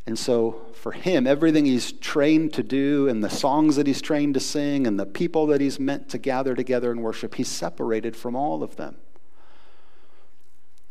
And 0.05 0.17
so, 0.17 0.61
for 0.73 0.91
him, 0.91 1.27
everything 1.27 1.65
he's 1.65 1.91
trained 1.91 2.51
to 2.53 2.63
do, 2.63 3.07
and 3.07 3.23
the 3.23 3.29
songs 3.29 3.75
that 3.75 3.87
he's 3.87 4.01
trained 4.01 4.33
to 4.33 4.39
sing, 4.39 4.87
and 4.87 4.99
the 4.99 5.05
people 5.05 5.47
that 5.47 5.61
he's 5.61 5.79
meant 5.79 6.09
to 6.09 6.17
gather 6.17 6.55
together 6.55 6.91
and 6.91 7.01
worship, 7.01 7.35
he's 7.35 7.47
separated 7.47 8.15
from 8.15 8.35
all 8.35 8.63
of 8.63 8.75
them. 8.75 8.97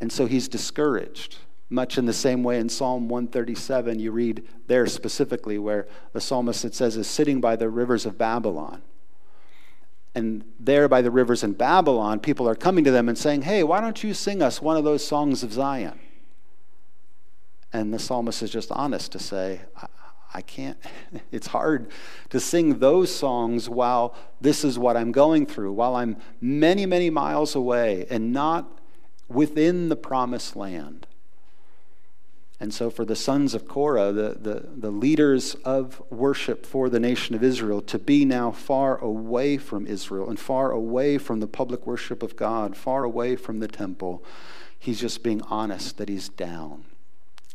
And 0.01 0.11
so 0.11 0.25
he's 0.25 0.47
discouraged. 0.47 1.37
Much 1.69 1.97
in 1.97 2.05
the 2.05 2.13
same 2.13 2.43
way 2.43 2.59
in 2.59 2.67
Psalm 2.67 3.09
137, 3.09 3.99
you 3.99 4.11
read 4.11 4.47
there 4.67 4.87
specifically 4.87 5.59
where 5.59 5.87
the 6.13 6.21
psalmist, 6.21 6.65
it 6.65 6.73
says, 6.73 6.97
is 6.97 7.07
sitting 7.07 7.39
by 7.39 7.55
the 7.55 7.69
rivers 7.69 8.05
of 8.05 8.17
Babylon. 8.17 8.81
And 10.15 10.43
there 10.59 10.87
by 10.87 11.03
the 11.03 11.11
rivers 11.11 11.43
in 11.43 11.53
Babylon, 11.53 12.19
people 12.19 12.49
are 12.49 12.55
coming 12.55 12.83
to 12.85 12.91
them 12.91 13.07
and 13.07 13.17
saying, 13.17 13.43
Hey, 13.43 13.63
why 13.63 13.79
don't 13.81 14.03
you 14.03 14.15
sing 14.15 14.41
us 14.41 14.61
one 14.61 14.77
of 14.77 14.83
those 14.83 15.05
songs 15.05 15.43
of 15.43 15.53
Zion? 15.53 15.99
And 17.71 17.93
the 17.93 17.99
psalmist 17.99 18.41
is 18.41 18.49
just 18.49 18.71
honest 18.71 19.11
to 19.11 19.19
say, 19.19 19.61
I, 19.77 19.85
I 20.33 20.41
can't, 20.41 20.77
it's 21.31 21.47
hard 21.47 21.91
to 22.29 22.39
sing 22.39 22.79
those 22.79 23.13
songs 23.13 23.69
while 23.69 24.15
this 24.41 24.63
is 24.63 24.79
what 24.79 24.97
I'm 24.97 25.11
going 25.11 25.45
through, 25.45 25.73
while 25.73 25.95
I'm 25.95 26.17
many, 26.41 26.87
many 26.87 27.11
miles 27.11 27.53
away 27.53 28.07
and 28.09 28.33
not 28.33 28.78
within 29.29 29.89
the 29.89 29.95
promised 29.95 30.55
land. 30.55 31.05
And 32.61 32.73
so, 32.73 32.89
for 32.89 33.05
the 33.05 33.15
sons 33.15 33.53
of 33.53 33.69
Korah, 33.69 34.11
the, 34.11 34.35
the, 34.37 34.65
the, 34.75 34.91
leaders 34.91 35.55
of 35.63 36.01
worship 36.09 36.65
for 36.65 36.89
the 36.89 36.99
nation 36.99 37.33
of 37.33 37.41
Israel, 37.41 37.81
to 37.83 37.97
be 37.97 38.25
now 38.25 38.51
far 38.51 38.97
away 38.97 39.55
from 39.57 39.87
Israel 39.87 40.29
and 40.29 40.37
far 40.37 40.71
away 40.71 41.17
from 41.17 41.39
the 41.39 41.47
public 41.47 41.87
worship 41.87 42.21
of 42.21 42.35
God, 42.35 42.75
far 42.75 43.05
away 43.05 43.37
from 43.37 43.59
the 43.59 43.69
temple, 43.69 44.25
he's 44.77 44.99
just 44.99 45.23
being 45.23 45.41
honest 45.43 45.97
that 45.97 46.09
he's 46.09 46.27
down. 46.27 46.83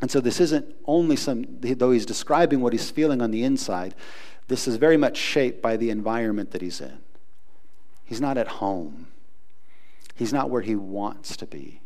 And 0.00 0.10
so, 0.10 0.20
this 0.20 0.40
isn't 0.40 0.74
only 0.86 1.16
some, 1.16 1.44
though 1.60 1.90
he's 1.90 2.06
describing 2.06 2.62
what 2.62 2.72
he's 2.72 2.90
feeling 2.90 3.20
on 3.20 3.30
the 3.30 3.44
inside, 3.44 3.94
this 4.48 4.66
is 4.66 4.76
very 4.76 4.96
much 4.96 5.18
shaped 5.18 5.60
by 5.60 5.76
the 5.76 5.90
environment 5.90 6.52
that 6.52 6.62
he's 6.62 6.80
in. 6.80 6.98
He's 8.04 8.22
not 8.22 8.38
at 8.38 8.48
home, 8.48 9.08
he's 10.14 10.32
not 10.32 10.50
where 10.50 10.62
he 10.62 10.76
wants 10.76 11.36
to 11.36 11.46
be. 11.46 11.80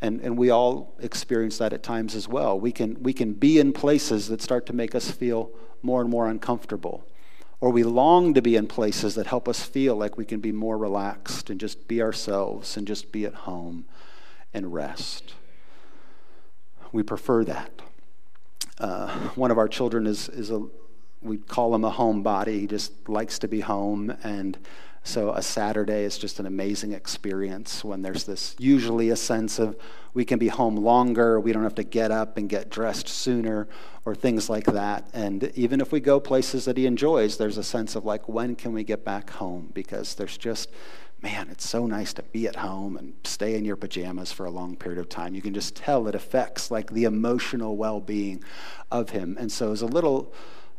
And, 0.00 0.20
and 0.20 0.36
we 0.36 0.50
all 0.50 0.94
experience 1.00 1.58
that 1.58 1.72
at 1.72 1.82
times 1.82 2.14
as 2.14 2.28
well. 2.28 2.58
We 2.60 2.70
can, 2.70 3.02
we 3.02 3.12
can 3.12 3.32
be 3.32 3.58
in 3.58 3.72
places 3.72 4.28
that 4.28 4.42
start 4.42 4.66
to 4.66 4.72
make 4.74 4.94
us 4.94 5.10
feel 5.10 5.50
more 5.82 6.00
and 6.00 6.10
more 6.10 6.28
uncomfortable. 6.28 7.06
Or 7.60 7.70
we 7.70 7.82
long 7.82 8.34
to 8.34 8.42
be 8.42 8.56
in 8.56 8.66
places 8.66 9.14
that 9.14 9.26
help 9.26 9.48
us 9.48 9.62
feel 9.62 9.96
like 9.96 10.18
we 10.18 10.26
can 10.26 10.40
be 10.40 10.52
more 10.52 10.76
relaxed 10.76 11.48
and 11.48 11.58
just 11.58 11.88
be 11.88 12.02
ourselves 12.02 12.76
and 12.76 12.86
just 12.86 13.10
be 13.10 13.24
at 13.24 13.34
home 13.34 13.86
and 14.52 14.74
rest. 14.74 15.34
We 16.92 17.02
prefer 17.02 17.44
that. 17.44 17.70
Uh, 18.78 19.08
one 19.36 19.50
of 19.50 19.56
our 19.56 19.68
children 19.68 20.06
is, 20.06 20.28
is 20.28 20.50
a, 20.50 20.66
we 21.22 21.38
call 21.38 21.74
him 21.74 21.84
a 21.84 21.90
homebody. 21.90 22.60
He 22.60 22.66
just 22.66 23.08
likes 23.08 23.38
to 23.38 23.48
be 23.48 23.60
home. 23.60 24.14
And 24.22 24.58
so 25.06 25.32
a 25.32 25.42
Saturday 25.42 26.02
is 26.04 26.18
just 26.18 26.40
an 26.40 26.46
amazing 26.46 26.92
experience 26.92 27.84
when 27.84 28.02
there's 28.02 28.24
this 28.24 28.56
usually 28.58 29.10
a 29.10 29.16
sense 29.16 29.58
of 29.58 29.76
we 30.14 30.24
can 30.24 30.38
be 30.38 30.48
home 30.48 30.76
longer, 30.76 31.38
we 31.38 31.52
don't 31.52 31.62
have 31.62 31.74
to 31.76 31.84
get 31.84 32.10
up 32.10 32.38
and 32.38 32.48
get 32.48 32.70
dressed 32.70 33.06
sooner, 33.06 33.68
or 34.04 34.14
things 34.14 34.48
like 34.48 34.64
that. 34.64 35.08
And 35.12 35.52
even 35.54 35.80
if 35.80 35.92
we 35.92 36.00
go 36.00 36.18
places 36.20 36.64
that 36.64 36.76
he 36.76 36.86
enjoys, 36.86 37.36
there's 37.36 37.58
a 37.58 37.62
sense 37.62 37.94
of 37.96 38.04
like, 38.04 38.28
when 38.28 38.56
can 38.56 38.72
we 38.72 38.82
get 38.82 39.04
back 39.04 39.30
home? 39.30 39.70
Because 39.74 40.14
there's 40.14 40.38
just, 40.38 40.70
man, 41.22 41.48
it's 41.50 41.68
so 41.68 41.86
nice 41.86 42.12
to 42.14 42.22
be 42.22 42.48
at 42.48 42.56
home 42.56 42.96
and 42.96 43.14
stay 43.24 43.56
in 43.56 43.64
your 43.64 43.76
pajamas 43.76 44.32
for 44.32 44.46
a 44.46 44.50
long 44.50 44.74
period 44.74 44.98
of 44.98 45.08
time. 45.08 45.34
You 45.34 45.42
can 45.42 45.54
just 45.54 45.76
tell 45.76 46.08
it 46.08 46.14
affects 46.14 46.70
like 46.70 46.90
the 46.90 47.04
emotional 47.04 47.76
well 47.76 48.00
being 48.00 48.42
of 48.90 49.10
him. 49.10 49.36
And 49.38 49.52
so 49.52 49.70
it's 49.70 49.82
a 49.82 49.86
little 49.86 50.32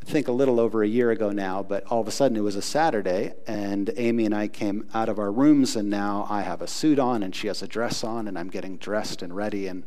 think 0.08 0.30
a 0.30 0.32
little 0.32 0.60
over 0.60 0.84
a 0.84 0.88
year 0.88 1.12
ago 1.12 1.32
now, 1.32 1.62
but 1.62 1.86
all 1.88 2.00
of 2.00 2.08
a 2.08 2.12
sudden 2.12 2.38
it 2.38 2.42
was 2.42 2.56
a 2.56 2.62
Saturday, 2.62 3.34
and 3.46 3.92
Amy 3.98 4.26
and 4.26 4.34
I 4.34 4.48
came 4.48 4.88
out 4.94 5.10
of 5.10 5.20
our 5.20 5.32
rooms, 5.32 5.76
and 5.76 5.90
now 5.90 6.26
I 6.30 6.42
have 6.42 6.62
a 6.62 6.68
suit 6.68 6.98
on, 6.98 7.24
and 7.24 7.36
she 7.36 7.48
has 7.48 7.62
a 7.62 7.68
dress 7.68 8.06
on, 8.06 8.28
and 8.28 8.40
I'm 8.40 8.48
getting 8.48 8.78
dressed 8.78 9.22
and 9.22 9.36
ready, 9.36 9.68
and 9.68 9.84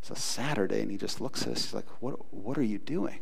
it's 0.00 0.10
a 0.10 0.16
Saturday, 0.16 0.80
and 0.80 0.90
he 0.90 0.96
just 0.96 1.20
looks 1.20 1.42
at 1.42 1.48
us. 1.48 1.64
He's 1.66 1.74
like, 1.74 1.86
"What? 2.00 2.32
What 2.32 2.56
are 2.56 2.62
you 2.62 2.78
doing?" 2.78 3.20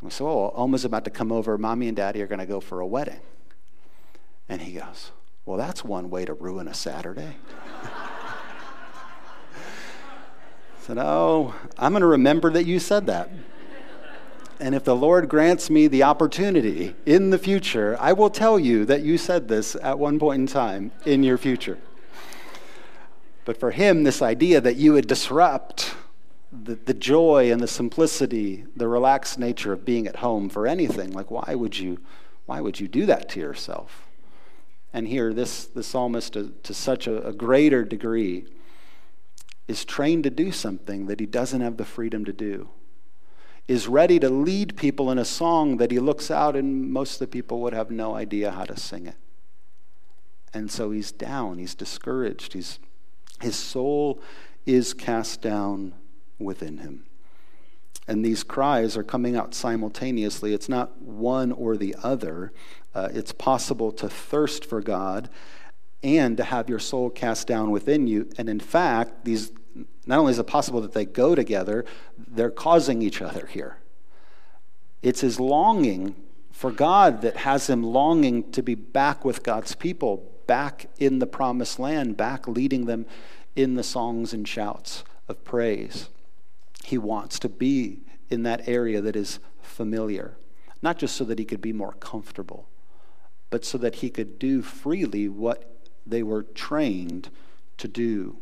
And 0.00 0.02
we 0.02 0.10
said, 0.10 0.24
"Oh, 0.24 0.50
Alma's 0.54 0.86
about 0.86 1.04
to 1.04 1.10
come 1.10 1.30
over. 1.30 1.58
Mommy 1.58 1.88
and 1.88 1.96
Daddy 1.96 2.22
are 2.22 2.26
going 2.26 2.38
to 2.38 2.46
go 2.46 2.60
for 2.60 2.80
a 2.80 2.86
wedding." 2.86 3.20
And 4.48 4.62
he 4.62 4.72
goes, 4.72 5.10
"Well, 5.44 5.58
that's 5.58 5.84
one 5.84 6.08
way 6.08 6.24
to 6.24 6.32
ruin 6.32 6.68
a 6.68 6.74
Saturday." 6.74 7.36
I 7.82 8.08
said, 10.80 10.96
"Oh, 10.98 11.54
I'm 11.76 11.92
going 11.92 12.00
to 12.00 12.06
remember 12.06 12.50
that 12.52 12.64
you 12.64 12.78
said 12.78 13.06
that." 13.06 13.28
And 14.60 14.74
if 14.74 14.84
the 14.84 14.94
Lord 14.94 15.30
grants 15.30 15.70
me 15.70 15.86
the 15.86 16.02
opportunity 16.02 16.94
in 17.06 17.30
the 17.30 17.38
future, 17.38 17.96
I 17.98 18.12
will 18.12 18.28
tell 18.28 18.58
you 18.58 18.84
that 18.84 19.00
you 19.00 19.16
said 19.16 19.48
this 19.48 19.74
at 19.82 19.98
one 19.98 20.18
point 20.18 20.40
in 20.40 20.46
time 20.46 20.92
in 21.06 21.22
your 21.22 21.38
future. 21.38 21.78
But 23.46 23.58
for 23.58 23.70
him, 23.70 24.04
this 24.04 24.20
idea 24.20 24.60
that 24.60 24.76
you 24.76 24.92
would 24.92 25.06
disrupt 25.06 25.94
the, 26.52 26.74
the 26.74 26.92
joy 26.92 27.50
and 27.50 27.62
the 27.62 27.66
simplicity, 27.66 28.66
the 28.76 28.86
relaxed 28.86 29.38
nature 29.38 29.72
of 29.72 29.86
being 29.86 30.06
at 30.06 30.16
home 30.16 30.50
for 30.50 30.66
anything, 30.66 31.10
like 31.12 31.30
why 31.30 31.54
would 31.54 31.78
you, 31.78 31.98
why 32.44 32.60
would 32.60 32.78
you 32.78 32.86
do 32.86 33.06
that 33.06 33.30
to 33.30 33.40
yourself? 33.40 34.06
And 34.92 35.08
here, 35.08 35.32
this 35.32 35.64
the 35.64 35.82
psalmist, 35.82 36.34
to, 36.34 36.52
to 36.64 36.74
such 36.74 37.06
a, 37.06 37.26
a 37.26 37.32
greater 37.32 37.82
degree, 37.82 38.44
is 39.68 39.86
trained 39.86 40.24
to 40.24 40.30
do 40.30 40.52
something 40.52 41.06
that 41.06 41.18
he 41.18 41.26
doesn't 41.26 41.62
have 41.62 41.78
the 41.78 41.84
freedom 41.86 42.26
to 42.26 42.32
do 42.32 42.68
is 43.70 43.86
ready 43.86 44.18
to 44.18 44.28
lead 44.28 44.76
people 44.76 45.12
in 45.12 45.18
a 45.18 45.24
song 45.24 45.76
that 45.76 45.92
he 45.92 46.00
looks 46.00 46.28
out 46.28 46.56
and 46.56 46.90
most 46.90 47.12
of 47.12 47.18
the 47.20 47.26
people 47.28 47.60
would 47.60 47.72
have 47.72 47.88
no 47.88 48.16
idea 48.16 48.50
how 48.50 48.64
to 48.64 48.76
sing 48.76 49.06
it. 49.06 49.14
And 50.52 50.68
so 50.68 50.90
he's 50.90 51.12
down, 51.12 51.58
he's 51.58 51.76
discouraged, 51.76 52.54
he's, 52.54 52.80
his 53.40 53.54
soul 53.54 54.20
is 54.66 54.92
cast 54.92 55.40
down 55.40 55.94
within 56.36 56.78
him. 56.78 57.04
And 58.08 58.24
these 58.24 58.42
cries 58.42 58.96
are 58.96 59.04
coming 59.04 59.36
out 59.36 59.54
simultaneously. 59.54 60.52
It's 60.52 60.68
not 60.68 61.00
one 61.00 61.52
or 61.52 61.76
the 61.76 61.94
other. 62.02 62.52
Uh, 62.92 63.10
it's 63.12 63.30
possible 63.30 63.92
to 63.92 64.08
thirst 64.08 64.64
for 64.64 64.80
God 64.80 65.30
and 66.02 66.36
to 66.38 66.42
have 66.42 66.68
your 66.68 66.80
soul 66.80 67.08
cast 67.08 67.46
down 67.46 67.70
within 67.70 68.08
you. 68.08 68.28
And 68.36 68.48
in 68.48 68.58
fact, 68.58 69.24
these 69.24 69.52
not 70.10 70.18
only 70.18 70.32
is 70.32 70.38
it 70.38 70.46
possible 70.46 70.80
that 70.80 70.92
they 70.92 71.04
go 71.04 71.34
together, 71.34 71.84
they're 72.18 72.50
causing 72.50 73.00
each 73.00 73.22
other 73.22 73.46
here. 73.46 73.78
It's 75.02 75.20
his 75.20 75.40
longing 75.40 76.16
for 76.50 76.72
God 76.72 77.22
that 77.22 77.38
has 77.38 77.70
him 77.70 77.82
longing 77.82 78.50
to 78.52 78.62
be 78.62 78.74
back 78.74 79.24
with 79.24 79.42
God's 79.42 79.74
people, 79.74 80.30
back 80.46 80.86
in 80.98 81.20
the 81.20 81.26
promised 81.26 81.78
land, 81.78 82.16
back 82.16 82.48
leading 82.48 82.86
them 82.86 83.06
in 83.56 83.76
the 83.76 83.82
songs 83.82 84.32
and 84.32 84.46
shouts 84.46 85.04
of 85.28 85.44
praise. 85.44 86.08
He 86.84 86.98
wants 86.98 87.38
to 87.38 87.48
be 87.48 88.00
in 88.28 88.42
that 88.42 88.68
area 88.68 89.00
that 89.00 89.16
is 89.16 89.38
familiar, 89.62 90.36
not 90.82 90.98
just 90.98 91.16
so 91.16 91.24
that 91.24 91.38
he 91.38 91.44
could 91.44 91.60
be 91.60 91.72
more 91.72 91.92
comfortable, 91.92 92.68
but 93.48 93.64
so 93.64 93.78
that 93.78 93.96
he 93.96 94.10
could 94.10 94.38
do 94.38 94.60
freely 94.60 95.28
what 95.28 95.88
they 96.04 96.22
were 96.22 96.42
trained 96.42 97.30
to 97.78 97.88
do, 97.88 98.38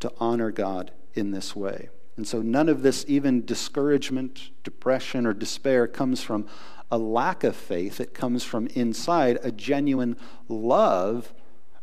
to 0.00 0.12
honor 0.18 0.50
God 0.50 0.92
in 1.14 1.30
this 1.30 1.56
way. 1.56 1.88
And 2.16 2.26
so 2.26 2.40
none 2.40 2.68
of 2.68 2.82
this, 2.82 3.04
even 3.08 3.44
discouragement, 3.44 4.50
depression, 4.64 5.26
or 5.26 5.34
despair, 5.34 5.86
comes 5.86 6.22
from 6.22 6.46
a 6.90 6.98
lack 6.98 7.44
of 7.44 7.54
faith. 7.54 8.00
It 8.00 8.14
comes 8.14 8.42
from 8.44 8.68
inside 8.68 9.38
a 9.42 9.50
genuine 9.50 10.16
love 10.48 11.34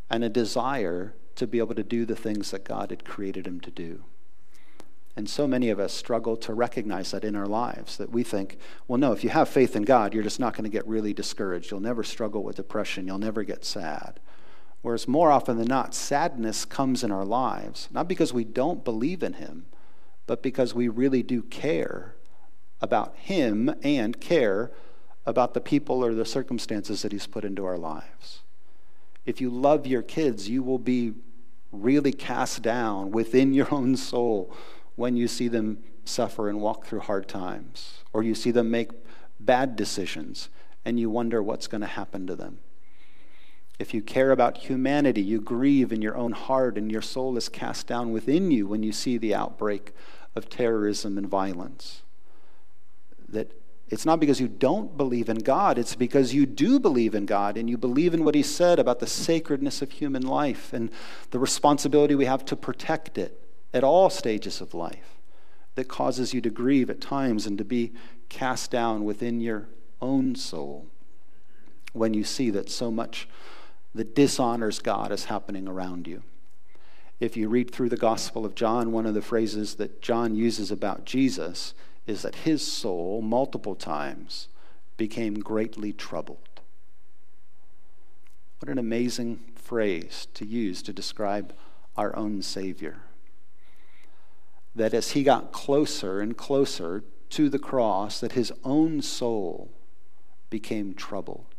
and 0.10 0.24
a 0.24 0.30
desire 0.30 1.14
to 1.36 1.48
be 1.48 1.60
able 1.60 1.76
to 1.76 1.84
do 1.84 2.06
the 2.06 2.16
things 2.16 2.52
that 2.52 2.64
God 2.64 2.90
had 2.90 3.06
created 3.06 3.46
him 3.46 3.60
to 3.62 3.72
do. 3.72 4.04
And 5.16 5.30
so 5.30 5.46
many 5.46 5.70
of 5.70 5.80
us 5.80 5.94
struggle 5.94 6.36
to 6.38 6.54
recognize 6.54 7.12
that 7.12 7.24
in 7.24 7.36
our 7.36 7.46
lives, 7.46 7.98
that 7.98 8.10
we 8.10 8.24
think, 8.24 8.58
well, 8.88 8.98
no, 8.98 9.12
if 9.12 9.24
you 9.24 9.30
have 9.30 9.48
faith 9.48 9.76
in 9.76 9.84
God, 9.84 10.14
you're 10.14 10.24
just 10.24 10.40
not 10.40 10.54
going 10.54 10.64
to 10.64 10.70
get 10.70 10.88
really 10.88 11.14
discouraged. 11.14 11.70
You'll 11.70 11.80
never 11.82 12.04
struggle 12.04 12.44
with 12.44 12.56
depression. 12.56 13.06
You'll 13.06 13.20
never 13.20 13.44
get 13.44 13.64
sad. 13.64 14.20
Whereas 14.84 15.08
more 15.08 15.32
often 15.32 15.58
than 15.58 15.68
not, 15.68 15.96
sadness 15.96 16.66
comes 16.66 17.04
in 17.04 17.12
our 17.12 17.24
lives, 17.24 17.88
not 17.92 18.08
because 18.08 18.34
we 18.34 18.44
don't 18.44 18.84
believe 18.84 19.24
in 19.24 19.34
Him, 19.34 19.66
but 20.28 20.44
because 20.44 20.76
we 20.76 20.90
really 20.90 21.24
do 21.24 21.42
care 21.42 22.16
about 22.82 23.16
Him 23.16 23.74
and 23.82 24.20
care 24.20 24.72
about 25.26 25.54
the 25.54 25.62
people 25.62 26.04
or 26.04 26.14
the 26.14 26.26
circumstances 26.26 27.02
that 27.02 27.14
He's 27.14 27.28
put 27.28 27.46
into 27.46 27.66
our 27.66 27.78
lives. 27.78 28.42
If 29.26 29.40
you 29.40 29.50
love 29.50 29.88
your 29.88 30.02
kids, 30.02 30.50
you 30.50 30.62
will 30.62 30.80
be 30.80 31.14
really 31.72 32.12
cast 32.12 32.62
down 32.62 33.12
within 33.12 33.54
your 33.54 33.74
own 33.74 33.96
soul 33.96 34.54
when 34.98 35.16
you 35.16 35.30
see 35.30 35.48
them 35.48 35.80
suffer 36.04 36.50
and 36.50 36.60
walk 36.60 36.86
through 36.86 37.00
hard 37.00 37.30
times, 37.30 38.04
or 38.12 38.22
you 38.22 38.36
see 38.36 38.52
them 38.52 38.70
make 38.70 38.92
bad 39.40 39.78
decisions 39.78 40.50
and 40.84 41.00
you 41.00 41.10
wonder 41.10 41.42
what's 41.42 41.68
going 41.68 41.80
to 41.80 41.88
happen 41.88 42.28
to 42.28 42.36
them. 42.36 42.60
If 43.80 43.94
you 43.94 44.02
care 44.02 44.32
about 44.32 44.58
humanity, 44.60 45.22
you 45.22 45.42
grieve 45.42 45.92
in 45.92 46.02
your 46.02 46.16
own 46.16 46.32
heart 46.32 46.78
and 46.78 46.92
your 46.92 47.02
soul 47.02 47.38
is 47.38 47.50
cast 47.50 47.88
down 47.88 48.12
within 48.12 48.52
you 48.52 48.68
when 48.68 48.84
you 48.84 48.92
see 48.92 49.18
the 49.18 49.34
outbreak 49.34 49.94
of 50.36 50.50
terrorism 50.50 51.18
and 51.18 51.28
violence. 51.28 52.04
That 53.28 53.52
it's 53.90 54.06
not 54.06 54.20
because 54.20 54.40
you 54.40 54.48
don't 54.48 54.96
believe 54.96 55.30
in 55.30 55.40
God, 55.40 55.78
it's 55.78 55.96
because 55.96 56.34
you 56.34 56.46
do 56.46 56.80
believe 56.80 57.14
in 57.14 57.26
God 57.26 57.58
and 57.58 57.70
you 57.70 57.78
believe 57.78 58.14
in 58.14 58.24
what 58.24 58.36
He 58.36 58.44
said 58.44 58.80
about 58.80 59.00
the 59.00 59.08
sacredness 59.08 59.82
of 59.82 59.92
human 59.92 60.24
life 60.24 60.72
and 60.74 60.90
the 61.32 61.40
responsibility 61.40 62.16
we 62.16 62.26
have 62.26 62.46
to 62.46 62.56
protect 62.56 63.18
it 63.18 63.40
at 63.74 63.84
all 63.84 64.10
stages 64.10 64.62
of 64.62 64.74
life 64.74 65.20
that 65.76 65.88
causes 65.88 66.34
you 66.34 66.42
to 66.42 66.50
grieve 66.50 66.90
at 66.90 67.02
times 67.02 67.46
and 67.46 67.58
to 67.58 67.66
be 67.66 67.92
cast 68.30 68.72
down 68.72 69.04
within 69.04 69.42
your 69.42 69.68
own 70.02 70.36
soul 70.36 70.88
when 71.94 72.14
you 72.14 72.24
see 72.24 72.50
that 72.50 72.70
so 72.70 72.92
much 72.92 73.28
that 73.96 74.16
dishonors 74.16 74.80
God 74.80 75.12
is 75.12 75.26
happening 75.26 75.68
around 75.68 76.08
you. 76.08 76.24
If 77.20 77.38
you 77.38 77.48
read 77.48 77.72
through 77.72 77.90
the 77.90 77.98
Gospel 77.98 78.46
of 78.46 78.56
John, 78.56 78.92
one 78.92 79.06
of 79.06 79.14
the 79.14 79.22
phrases 79.22 79.76
that 79.76 80.02
John 80.02 80.36
uses 80.36 80.72
about 80.72 81.06
Jesus 81.06 81.74
is 82.06 82.24
that 82.24 82.36
his 82.36 82.66
soul, 82.66 83.22
multiple 83.22 83.76
times, 83.76 84.50
became 84.98 85.36
greatly 85.36 85.94
troubled. 85.94 86.62
What 88.60 88.70
an 88.70 88.78
amazing 88.78 89.40
phrase 89.56 90.28
to 90.34 90.46
use 90.46 90.82
to 90.84 90.94
describe 90.94 91.54
our 91.96 92.16
own 92.16 92.42
Savior 92.42 92.98
that 94.76 94.94
as 94.94 95.12
he 95.12 95.24
got 95.24 95.52
closer 95.52 96.20
and 96.20 96.36
closer 96.36 97.04
to 97.30 97.50
the 97.50 97.60
cross, 97.60 98.20
that 98.20 98.34
his 98.34 98.52
own 98.64 99.02
soul 99.02 99.72
became 100.50 100.94
troubled. 100.94 101.53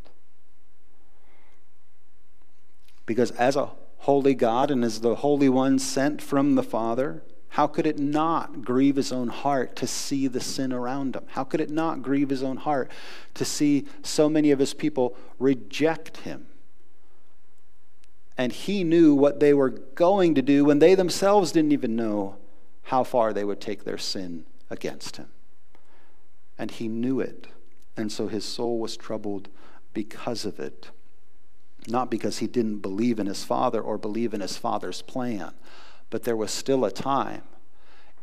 Because 3.07 3.31
as 3.33 3.57
a 3.57 3.71
holy 3.99 4.35
God 4.35 4.71
and 4.71 4.85
as 4.85 5.01
the 5.01 5.17
Holy 5.17 5.49
One 5.49 5.79
sent 5.79 6.21
from 6.21 6.55
the 6.55 6.63
Father, 6.63 7.23
how 7.51 7.67
could 7.67 7.87
it 7.87 7.99
not 7.99 8.63
grieve 8.63 8.97
his 8.97 9.13
own 9.13 9.29
heart 9.29 9.77
to 9.77 9.87
see 9.87 10.27
the 10.27 10.41
sin 10.41 10.73
around 10.73 11.15
him? 11.15 11.25
How 11.29 11.45
could 11.45 11.61
it 11.61 11.71
not 11.71 12.03
grieve 12.03 12.31
his 12.31 12.43
own 12.43 12.57
heart 12.57 12.91
to 13.35 13.45
see 13.45 13.87
so 14.03 14.29
many 14.29 14.51
of 14.51 14.59
his 14.59 14.75
people 14.75 15.17
reject 15.39 16.19
him? 16.19 16.47
And 18.37 18.53
he 18.53 18.83
knew 18.83 19.15
what 19.15 19.39
they 19.39 19.55
were 19.55 19.71
going 19.71 20.35
to 20.35 20.43
do 20.43 20.65
when 20.65 20.81
they 20.81 20.97
themselves 20.97 21.53
didn't 21.53 21.73
even 21.73 21.95
know 21.95 22.37
how 22.85 23.05
far 23.05 23.33
they 23.33 23.45
would 23.45 23.61
take 23.61 23.85
their 23.85 23.99
sin 23.99 24.45
against 24.69 25.17
him. 25.17 25.29
And 26.59 26.73
he 26.73 26.89
knew 26.89 27.21
it. 27.21 27.47
And 27.97 28.11
so 28.11 28.27
his 28.27 28.45
soul 28.45 28.81
was 28.81 28.97
troubled 28.97 29.49
because 29.93 30.45
of 30.45 30.59
it. 30.59 30.91
Not 31.87 32.11
because 32.11 32.39
he 32.39 32.47
didn't 32.47 32.79
believe 32.79 33.19
in 33.19 33.27
his 33.27 33.45
father 33.45 33.81
or 33.81 33.99
believe 33.99 34.33
in 34.33 34.41
his 34.41 34.57
father's 34.57 35.03
plan, 35.03 35.53
but 36.11 36.25
there 36.25 36.37
was 36.37 36.51
still 36.51 36.85
a 36.85 36.91
time 36.91 37.43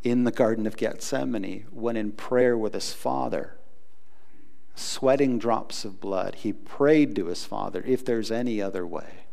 in 0.03 0.23
the 0.23 0.31
Garden 0.31 0.65
of 0.65 0.77
Gethsemane 0.77 1.67
when, 1.71 1.95
in 1.95 2.11
prayer 2.11 2.57
with 2.57 2.73
his 2.73 2.91
father, 2.91 3.57
sweating 4.75 5.37
drops 5.37 5.85
of 5.85 5.99
blood, 5.99 6.35
he 6.35 6.53
prayed 6.53 7.15
to 7.15 7.27
his 7.27 7.45
father, 7.45 7.83
if 7.85 8.03
there's 8.03 8.31
any 8.31 8.61
other 8.61 8.85
way. 8.85 9.25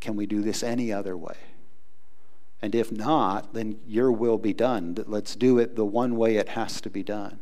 Can 0.00 0.14
we 0.16 0.26
do 0.26 0.42
this 0.42 0.62
any 0.62 0.92
other 0.92 1.16
way? 1.16 1.36
And 2.60 2.74
if 2.74 2.92
not, 2.92 3.54
then 3.54 3.80
your 3.86 4.12
will 4.12 4.38
be 4.38 4.52
done. 4.52 4.96
Let's 5.06 5.36
do 5.36 5.58
it 5.58 5.76
the 5.76 5.84
one 5.84 6.16
way 6.16 6.36
it 6.36 6.50
has 6.50 6.80
to 6.82 6.90
be 6.90 7.02
done. 7.02 7.40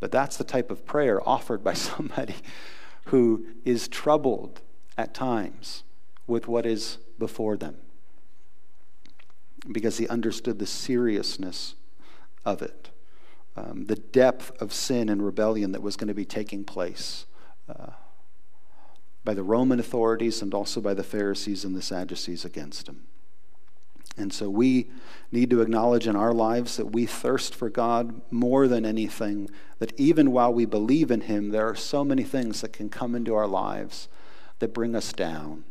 But 0.00 0.10
that's 0.10 0.36
the 0.36 0.44
type 0.44 0.70
of 0.70 0.84
prayer 0.84 1.26
offered 1.28 1.62
by 1.62 1.74
somebody 1.74 2.36
who 3.06 3.46
is 3.64 3.86
troubled 3.86 4.60
at 4.98 5.14
times 5.14 5.84
with 6.26 6.48
what 6.48 6.66
is 6.66 6.98
before 7.18 7.56
them 7.56 7.76
because 9.70 9.98
he 9.98 10.08
understood 10.08 10.58
the 10.58 10.66
seriousness 10.66 11.74
of 12.44 12.62
it, 12.62 12.90
um, 13.56 13.84
the 13.86 13.96
depth 13.96 14.50
of 14.60 14.72
sin 14.72 15.08
and 15.08 15.24
rebellion 15.24 15.72
that 15.72 15.82
was 15.82 15.96
going 15.96 16.08
to 16.08 16.14
be 16.14 16.24
taking 16.24 16.64
place 16.64 17.26
uh, 17.68 17.90
by 19.24 19.34
the 19.34 19.42
Roman 19.42 19.78
authorities 19.78 20.40
and 20.40 20.54
also 20.54 20.80
by 20.80 20.94
the 20.94 21.02
Pharisees 21.02 21.64
and 21.64 21.76
the 21.76 21.82
Sadducees 21.82 22.44
against 22.44 22.88
him. 22.88 23.02
And 24.16 24.32
so 24.32 24.50
we 24.50 24.90
need 25.32 25.50
to 25.50 25.62
acknowledge 25.62 26.06
in 26.06 26.16
our 26.16 26.32
lives 26.32 26.76
that 26.76 26.86
we 26.86 27.06
thirst 27.06 27.54
for 27.54 27.70
God 27.70 28.20
more 28.30 28.66
than 28.68 28.84
anything, 28.84 29.48
that 29.78 29.98
even 29.98 30.32
while 30.32 30.52
we 30.52 30.66
believe 30.66 31.10
in 31.10 31.22
Him, 31.22 31.50
there 31.50 31.68
are 31.68 31.76
so 31.76 32.04
many 32.04 32.24
things 32.24 32.60
that 32.60 32.72
can 32.72 32.88
come 32.88 33.14
into 33.14 33.34
our 33.34 33.46
lives 33.46 34.08
that 34.58 34.74
bring 34.74 34.94
us 34.94 35.12
down. 35.12 35.64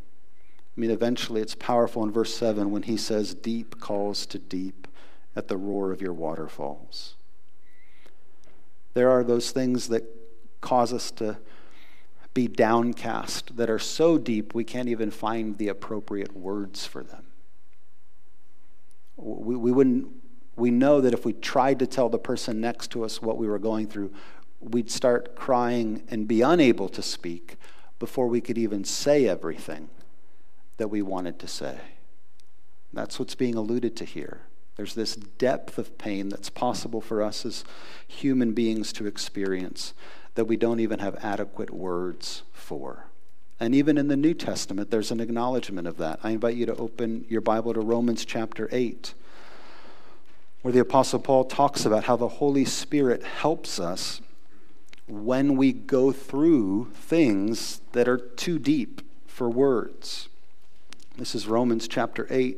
I 0.76 0.82
mean, 0.82 0.92
eventually 0.92 1.42
it's 1.42 1.56
powerful 1.56 2.04
in 2.04 2.12
verse 2.12 2.34
7 2.34 2.72
when 2.72 2.84
He 2.84 2.98
says, 2.98 3.34
Deep 3.34 3.80
calls 3.80 4.26
to 4.28 4.40
deep 4.40 4.88
at 5.36 5.48
the 5.48 5.58
roar 5.58 5.92
of 5.92 6.02
your 6.02 6.14
waterfalls. 6.14 7.16
There 8.94 9.12
are 9.12 9.24
those 9.24 9.52
things 9.52 9.90
that 9.90 10.04
cause 10.62 10.92
us 10.94 11.12
to 11.12 11.38
be 12.34 12.48
downcast, 12.48 13.58
that 13.58 13.70
are 13.70 13.80
so 13.80 14.18
deep 14.18 14.54
we 14.54 14.64
can't 14.64 14.88
even 14.88 15.12
find 15.12 15.58
the 15.58 15.68
appropriate 15.68 16.36
words 16.36 16.86
for 16.86 17.04
them 17.04 17.29
we, 19.22 19.56
we 19.56 19.72
wouldn't 19.72 20.08
we 20.56 20.72
know 20.72 21.00
that 21.00 21.14
if 21.14 21.24
we 21.24 21.32
tried 21.34 21.80
to 21.80 21.88
tell 21.88 22.10
the 22.10 22.20
person 22.20 22.60
next 22.60 22.92
to 22.92 23.06
us 23.06 23.22
what 23.22 23.38
we 23.38 23.48
were 23.48 23.60
going 23.60 23.88
through 23.88 24.12
we'd 24.60 24.92
start 24.92 25.36
crying 25.36 26.04
and 26.10 26.28
be 26.28 26.42
unable 26.42 26.90
to 26.90 27.02
speak 27.02 27.58
before 27.98 28.28
we 28.28 28.42
could 28.42 28.58
even 28.58 28.84
say 28.84 29.28
everything 29.28 29.90
that 30.78 30.90
we 30.90 31.02
wanted 31.02 31.40
to 31.40 31.48
say. 31.48 31.78
That's 32.94 33.20
what's 33.20 33.36
being 33.36 33.56
alluded 33.56 33.96
to 33.98 34.06
here. 34.06 34.42
There's 34.76 34.96
this 34.96 35.16
depth 35.16 35.78
of 35.78 35.98
pain 35.98 36.30
that's 36.30 36.50
possible 36.50 37.02
for 37.02 37.22
us 37.22 37.46
as 37.46 37.66
human 38.08 38.54
beings 38.54 38.94
to 38.94 39.06
experience 39.06 39.94
that 40.36 40.46
we 40.46 40.56
don't 40.56 40.80
even 40.80 41.00
have 41.00 41.24
adequate 41.24 41.70
words 41.70 42.44
for 42.54 43.09
and 43.60 43.76
even 43.76 43.98
in 43.98 44.08
the 44.08 44.16
New 44.16 44.34
Testament, 44.34 44.90
there's 44.90 45.12
an 45.12 45.20
acknowledgement 45.20 45.88
of 45.88 45.98
that. 45.98 46.20
I 46.24 46.32
invite 46.32 46.56
you 46.56 46.66
to 46.68 46.76
open 46.76 47.26
your 47.28 47.42
Bible 47.42 47.74
to 47.74 47.82
Romans 47.82 48.24
chapter 48.24 48.70
8, 48.72 49.14
where 50.62 50.72
the 50.72 50.80
Apostle 50.80 51.20
Paul 51.20 51.44
talks 51.44 51.86
about 51.86 52.06
how 52.06 52.16
the 52.16 52.28
Holy 52.28 52.64
Spirit 52.64 53.24
helps 53.24 53.80
us 53.80 54.22
when 55.08 55.58
we 55.58 55.74
go 55.74 56.12
through 56.12 56.92
things 56.94 57.82
that 57.92 58.08
are 58.08 58.18
too 58.18 58.60
deep 58.60 59.02
for 59.28 59.50
words. 59.50 60.30
This 61.18 61.36
is 61.36 61.48
Romans 61.48 61.88
chapter 61.88 62.28
8. 62.30 62.58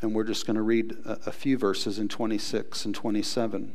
And 0.00 0.14
we're 0.14 0.24
just 0.24 0.46
going 0.46 0.56
to 0.56 0.62
read 0.62 0.96
a, 1.04 1.30
few 1.30 1.58
verses 1.58 1.98
in 1.98 2.08
26 2.08 2.84
and 2.86 2.94
27. 2.94 3.74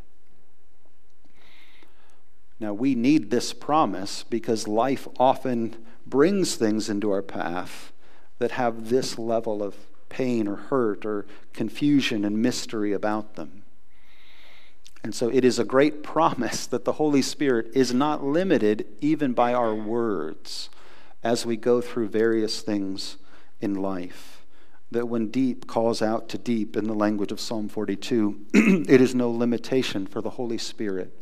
Now, 2.61 2.73
we 2.73 2.93
need 2.93 3.31
this 3.31 3.53
promise 3.53 4.21
because 4.21 4.67
life 4.67 5.07
often 5.17 5.83
brings 6.05 6.53
things 6.53 6.91
into 6.91 7.09
our 7.09 7.23
path 7.23 7.91
that 8.37 8.51
have 8.51 8.89
this 8.89 9.17
level 9.17 9.63
of 9.63 9.75
pain 10.09 10.47
or 10.47 10.57
hurt 10.57 11.03
or 11.03 11.25
confusion 11.53 12.23
and 12.23 12.39
mystery 12.39 12.93
about 12.93 13.33
them. 13.33 13.63
And 15.03 15.15
so 15.15 15.27
it 15.29 15.43
is 15.43 15.57
a 15.57 15.63
great 15.63 16.03
promise 16.13 16.67
that 16.67 16.85
the 16.85 16.93
Holy 16.93 17.23
Spirit 17.23 17.71
is 17.73 17.95
not 17.95 18.23
limited 18.23 18.85
even 19.01 19.33
by 19.33 19.55
our 19.55 19.73
words 19.73 20.69
as 21.23 21.47
we 21.47 21.57
go 21.57 21.81
through 21.81 22.09
various 22.09 22.61
things 22.61 23.17
in 23.59 23.73
life. 23.73 24.45
That 24.91 25.07
when 25.07 25.31
deep 25.31 25.65
calls 25.65 26.03
out 26.03 26.29
to 26.29 26.37
deep 26.37 26.77
in 26.77 26.85
the 26.85 26.93
language 26.93 27.31
of 27.31 27.39
Psalm 27.39 27.69
42, 27.69 28.45
it 28.53 29.01
is 29.01 29.15
no 29.15 29.31
limitation 29.31 30.05
for 30.05 30.21
the 30.21 30.31
Holy 30.31 30.59
Spirit 30.59 31.17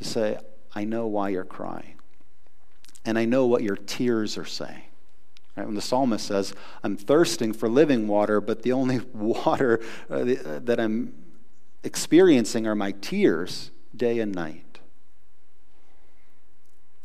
to 0.00 0.04
say, 0.04 0.38
I 0.74 0.84
know 0.84 1.06
why 1.06 1.28
you're 1.28 1.44
crying, 1.44 1.96
and 3.04 3.18
I 3.18 3.26
know 3.26 3.44
what 3.44 3.62
your 3.62 3.76
tears 3.76 4.38
are 4.38 4.46
saying. 4.46 4.84
Right? 5.56 5.66
When 5.66 5.74
the 5.74 5.82
psalmist 5.82 6.26
says, 6.26 6.54
I'm 6.82 6.96
thirsting 6.96 7.52
for 7.52 7.68
living 7.68 8.08
water, 8.08 8.40
but 8.40 8.62
the 8.62 8.72
only 8.72 9.00
water 9.12 9.78
uh, 10.08 10.24
that 10.24 10.80
I'm 10.80 11.12
experiencing 11.84 12.66
are 12.66 12.74
my 12.74 12.92
tears 12.92 13.70
day 13.94 14.20
and 14.20 14.34
night. 14.34 14.78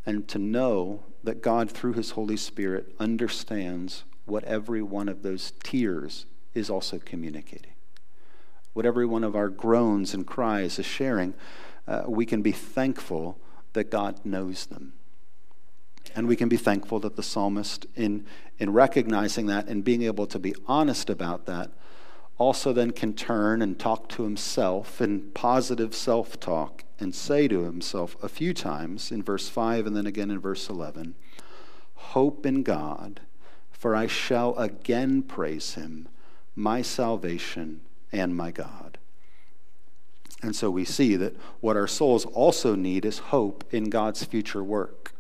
And 0.06 0.26
to 0.30 0.40
know 0.40 1.04
that 1.22 1.42
God, 1.42 1.70
through 1.70 1.94
His 1.94 2.12
Holy 2.12 2.38
Spirit, 2.38 2.96
understands 2.98 4.06
what 4.24 4.46
every 4.46 4.82
one 4.82 5.10
of 5.10 5.22
those 5.22 5.52
tears 5.64 6.26
is 6.54 6.70
also 6.70 6.98
communicating. 7.00 7.74
What 8.72 8.86
every 8.86 9.06
one 9.06 9.26
of 9.26 9.36
our 9.36 9.50
groans 9.50 10.14
and 10.14 10.26
cries 10.26 10.80
is 10.80 10.86
sharing, 10.86 11.34
uh, 11.88 12.04
we 12.08 12.26
can 12.26 12.42
be 12.42 12.52
thankful 12.52 13.38
that 13.74 13.92
God 13.92 14.26
knows 14.26 14.66
them. 14.66 14.94
And 16.16 16.28
we 16.28 16.36
can 16.36 16.50
be 16.50 16.58
thankful 16.58 17.00
that 17.02 17.16
the 17.16 17.24
psalmist, 17.24 17.86
in, 17.96 18.26
in 18.58 18.72
recognizing 18.72 19.48
that 19.48 19.68
and 19.68 19.84
being 19.84 20.04
able 20.04 20.28
to 20.28 20.40
be 20.40 20.56
honest 20.68 21.10
about 21.10 21.46
that, 21.46 21.72
also 22.38 22.74
then 22.74 22.92
can 22.92 23.14
turn 23.14 23.62
and 23.62 23.80
talk 23.80 24.10
to 24.10 24.24
himself 24.24 25.02
in 25.02 25.32
positive 25.32 25.96
self 25.96 26.40
talk 26.40 26.84
and 27.00 27.14
say 27.14 27.48
to 27.48 27.64
himself 27.64 28.16
a 28.24 28.30
few 28.30 28.54
times 28.54 29.12
in 29.12 29.24
verse 29.24 29.50
5 29.50 29.88
and 29.88 29.96
then 29.96 30.06
again 30.06 30.32
in 30.32 30.40
verse 30.40 30.70
11 30.70 31.16
Hope 31.96 32.46
in 32.46 32.64
God, 32.64 33.22
for 33.72 33.96
I 33.96 34.08
shall 34.08 34.56
again 34.58 35.22
praise 35.22 35.74
him, 35.74 36.08
my 36.56 36.82
salvation 36.82 37.82
and 38.12 38.36
my 38.36 38.52
God. 38.52 38.95
And 40.46 40.56
so 40.56 40.70
we 40.70 40.86
see 40.86 41.16
that 41.16 41.36
what 41.60 41.76
our 41.76 41.88
souls 41.88 42.24
also 42.26 42.76
need 42.76 43.04
is 43.04 43.18
hope 43.18 43.64
in 43.72 43.90
God's 43.90 44.24
future 44.26 44.64
work. 44.64 45.12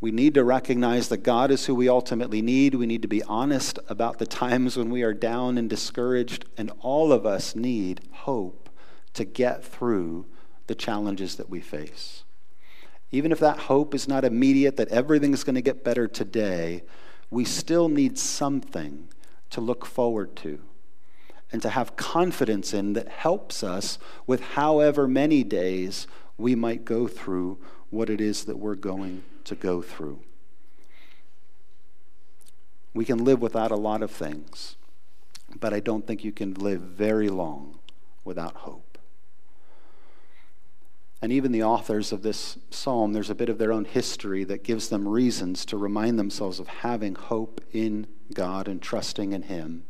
We 0.00 0.10
need 0.10 0.32
to 0.34 0.44
recognize 0.44 1.08
that 1.08 1.18
God 1.18 1.50
is 1.50 1.66
who 1.66 1.74
we 1.74 1.86
ultimately 1.86 2.40
need. 2.40 2.74
We 2.74 2.86
need 2.86 3.02
to 3.02 3.08
be 3.08 3.22
honest 3.24 3.78
about 3.90 4.18
the 4.18 4.24
times 4.24 4.74
when 4.74 4.88
we 4.88 5.02
are 5.02 5.12
down 5.12 5.58
and 5.58 5.68
discouraged, 5.68 6.46
and 6.56 6.72
all 6.80 7.12
of 7.12 7.26
us 7.26 7.54
need 7.54 8.00
hope 8.10 8.70
to 9.12 9.26
get 9.26 9.62
through 9.62 10.24
the 10.66 10.74
challenges 10.74 11.36
that 11.36 11.50
we 11.50 11.60
face. 11.60 12.24
Even 13.12 13.32
if 13.32 13.38
that 13.38 13.58
hope 13.58 13.94
is 13.94 14.08
not 14.08 14.24
immediate, 14.24 14.78
that 14.78 14.88
everything 14.88 15.34
is 15.34 15.44
going 15.44 15.56
to 15.56 15.62
get 15.62 15.84
better 15.84 16.08
today, 16.08 16.84
we 17.30 17.44
still 17.44 17.90
need 17.90 18.18
something 18.18 19.08
to 19.50 19.60
look 19.60 19.84
forward 19.84 20.34
to 20.36 20.62
and 21.52 21.62
to 21.62 21.70
have 21.70 21.96
confidence 21.96 22.74
in 22.74 22.94
that 22.94 23.08
helps 23.08 23.62
us 23.62 23.98
with 24.26 24.40
however 24.40 25.06
many 25.06 25.44
days 25.44 26.06
we 26.36 26.54
might 26.54 26.84
go 26.84 27.06
through 27.06 27.58
what 27.90 28.10
it 28.10 28.20
is 28.20 28.44
that 28.44 28.58
we're 28.58 28.74
going 28.74 29.22
to 29.44 29.54
go 29.54 29.80
through. 29.80 30.20
We 32.94 33.04
can 33.04 33.24
live 33.24 33.40
without 33.40 33.70
a 33.70 33.76
lot 33.76 34.02
of 34.02 34.10
things, 34.10 34.76
but 35.60 35.72
I 35.72 35.80
don't 35.80 36.06
think 36.06 36.24
you 36.24 36.32
can 36.32 36.54
live 36.54 36.80
very 36.80 37.28
long 37.28 37.78
without 38.24 38.54
hope. 38.56 38.98
And 41.22 41.32
even 41.32 41.52
the 41.52 41.62
authors 41.62 42.12
of 42.12 42.22
this 42.22 42.58
psalm, 42.70 43.12
there's 43.12 43.30
a 43.30 43.34
bit 43.34 43.48
of 43.48 43.58
their 43.58 43.72
own 43.72 43.84
history 43.84 44.44
that 44.44 44.62
gives 44.62 44.88
them 44.88 45.08
reasons 45.08 45.64
to 45.66 45.76
remind 45.76 46.18
themselves 46.18 46.60
of 46.60 46.68
having 46.68 47.14
hope 47.14 47.60
in 47.72 48.06
God 48.32 48.68
and 48.68 48.82
trusting 48.82 49.32
in 49.32 49.42
Him. 49.42 49.84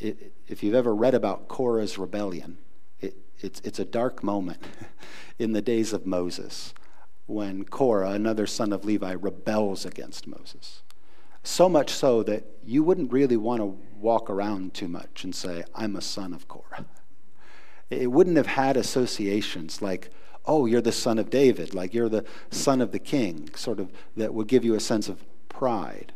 If 0.00 0.62
you've 0.62 0.74
ever 0.74 0.94
read 0.94 1.14
about 1.14 1.48
Korah's 1.48 1.98
rebellion, 1.98 2.58
it, 3.00 3.16
it's, 3.40 3.60
it's 3.60 3.78
a 3.78 3.84
dark 3.84 4.22
moment 4.22 4.62
in 5.38 5.52
the 5.52 5.62
days 5.62 5.92
of 5.92 6.06
Moses 6.06 6.74
when 7.26 7.64
Korah, 7.64 8.10
another 8.10 8.46
son 8.46 8.72
of 8.72 8.84
Levi, 8.84 9.14
rebels 9.14 9.84
against 9.84 10.26
Moses. 10.26 10.82
So 11.42 11.68
much 11.68 11.90
so 11.90 12.22
that 12.24 12.44
you 12.64 12.82
wouldn't 12.82 13.12
really 13.12 13.36
want 13.36 13.60
to 13.60 13.78
walk 13.98 14.30
around 14.30 14.74
too 14.74 14.88
much 14.88 15.24
and 15.24 15.34
say, 15.34 15.64
I'm 15.74 15.96
a 15.96 16.00
son 16.00 16.32
of 16.32 16.48
Korah. 16.48 16.86
It 17.90 18.10
wouldn't 18.10 18.36
have 18.36 18.46
had 18.46 18.76
associations 18.76 19.80
like, 19.80 20.10
oh, 20.44 20.66
you're 20.66 20.80
the 20.80 20.92
son 20.92 21.18
of 21.18 21.30
David, 21.30 21.74
like 21.74 21.94
you're 21.94 22.08
the 22.08 22.24
son 22.50 22.80
of 22.80 22.92
the 22.92 22.98
king, 22.98 23.50
sort 23.54 23.80
of 23.80 23.92
that 24.16 24.34
would 24.34 24.48
give 24.48 24.64
you 24.64 24.74
a 24.74 24.80
sense 24.80 25.08
of 25.08 25.24
pride. 25.48 26.12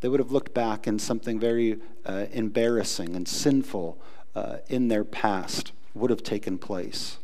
They 0.00 0.08
would 0.08 0.20
have 0.20 0.32
looked 0.32 0.54
back 0.54 0.86
in 0.86 0.98
something 0.98 1.38
very 1.38 1.78
uh, 2.06 2.26
embarrassing 2.32 3.14
and 3.14 3.28
sinful 3.28 4.00
uh, 4.34 4.58
in 4.68 4.88
their 4.88 5.04
past 5.04 5.72
would 5.94 6.10
have 6.10 6.22
taken 6.22 6.58
place. 6.58 7.18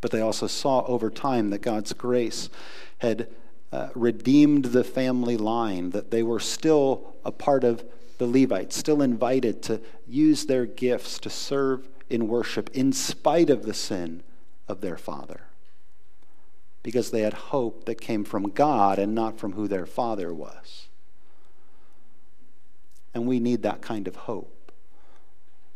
But 0.00 0.10
they 0.10 0.20
also 0.20 0.46
saw 0.46 0.84
over 0.86 1.10
time 1.10 1.50
that 1.50 1.62
God's 1.62 1.92
grace 1.92 2.50
had 2.98 3.28
uh, 3.72 3.88
redeemed 3.94 4.66
the 4.66 4.84
family 4.84 5.36
line, 5.36 5.90
that 5.90 6.10
they 6.10 6.22
were 6.22 6.40
still 6.40 7.14
a 7.24 7.32
part 7.32 7.64
of 7.64 7.84
the 8.18 8.26
Levites, 8.26 8.76
still 8.76 9.02
invited 9.02 9.62
to 9.62 9.80
use 10.06 10.46
their 10.46 10.66
gifts 10.66 11.18
to 11.20 11.30
serve 11.30 11.86
in 12.08 12.28
worship 12.28 12.70
in 12.72 12.92
spite 12.92 13.50
of 13.50 13.64
the 13.64 13.74
sin 13.74 14.22
of 14.66 14.80
their 14.80 14.96
father. 14.96 15.42
Because 16.82 17.10
they 17.10 17.20
had 17.20 17.34
hope 17.34 17.84
that 17.84 18.00
came 18.00 18.24
from 18.24 18.50
God 18.50 18.98
and 18.98 19.14
not 19.14 19.38
from 19.38 19.52
who 19.52 19.68
their 19.68 19.86
father 19.86 20.32
was. 20.32 20.87
And 23.18 23.26
we 23.26 23.40
need 23.40 23.62
that 23.64 23.82
kind 23.82 24.06
of 24.06 24.14
hope 24.14 24.70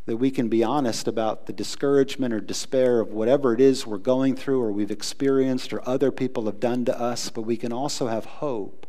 that 0.06 0.16
we 0.16 0.30
can 0.30 0.48
be 0.48 0.62
honest 0.62 1.08
about 1.08 1.46
the 1.46 1.52
discouragement 1.52 2.32
or 2.32 2.38
despair 2.40 3.00
of 3.00 3.12
whatever 3.12 3.52
it 3.52 3.60
is 3.60 3.84
we're 3.84 3.98
going 3.98 4.36
through 4.36 4.60
or 4.62 4.70
we've 4.70 4.92
experienced 4.92 5.72
or 5.72 5.88
other 5.88 6.12
people 6.12 6.46
have 6.46 6.60
done 6.60 6.84
to 6.84 6.96
us, 6.96 7.30
but 7.30 7.42
we 7.42 7.56
can 7.56 7.72
also 7.72 8.06
have 8.06 8.24
hope 8.24 8.86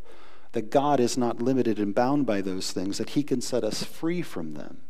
that 0.52 0.70
God 0.70 1.00
is 1.00 1.18
not 1.18 1.42
limited 1.42 1.80
and 1.80 1.96
bound 1.96 2.28
by 2.28 2.42
those 2.42 2.72
things, 2.72 3.00
that 3.00 3.10
He 3.10 3.24
can 3.24 3.42
set 3.42 3.64
us 3.64 3.84
free 3.84 4.22
from 4.22 4.54
them. 4.54 4.82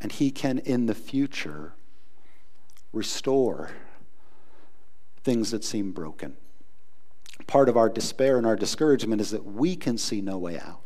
And 0.00 0.12
He 0.12 0.30
can, 0.30 0.60
in 0.60 0.86
the 0.86 0.94
future, 0.94 1.74
restore 2.90 3.72
things 5.22 5.50
that 5.50 5.62
seem 5.62 5.92
broken. 5.92 6.38
Part 7.46 7.68
of 7.68 7.76
our 7.76 7.90
despair 7.90 8.38
and 8.38 8.46
our 8.46 8.56
discouragement 8.56 9.20
is 9.20 9.30
that 9.32 9.44
we 9.44 9.76
can 9.76 9.98
see 9.98 10.22
no 10.22 10.38
way 10.38 10.58
out. 10.58 10.80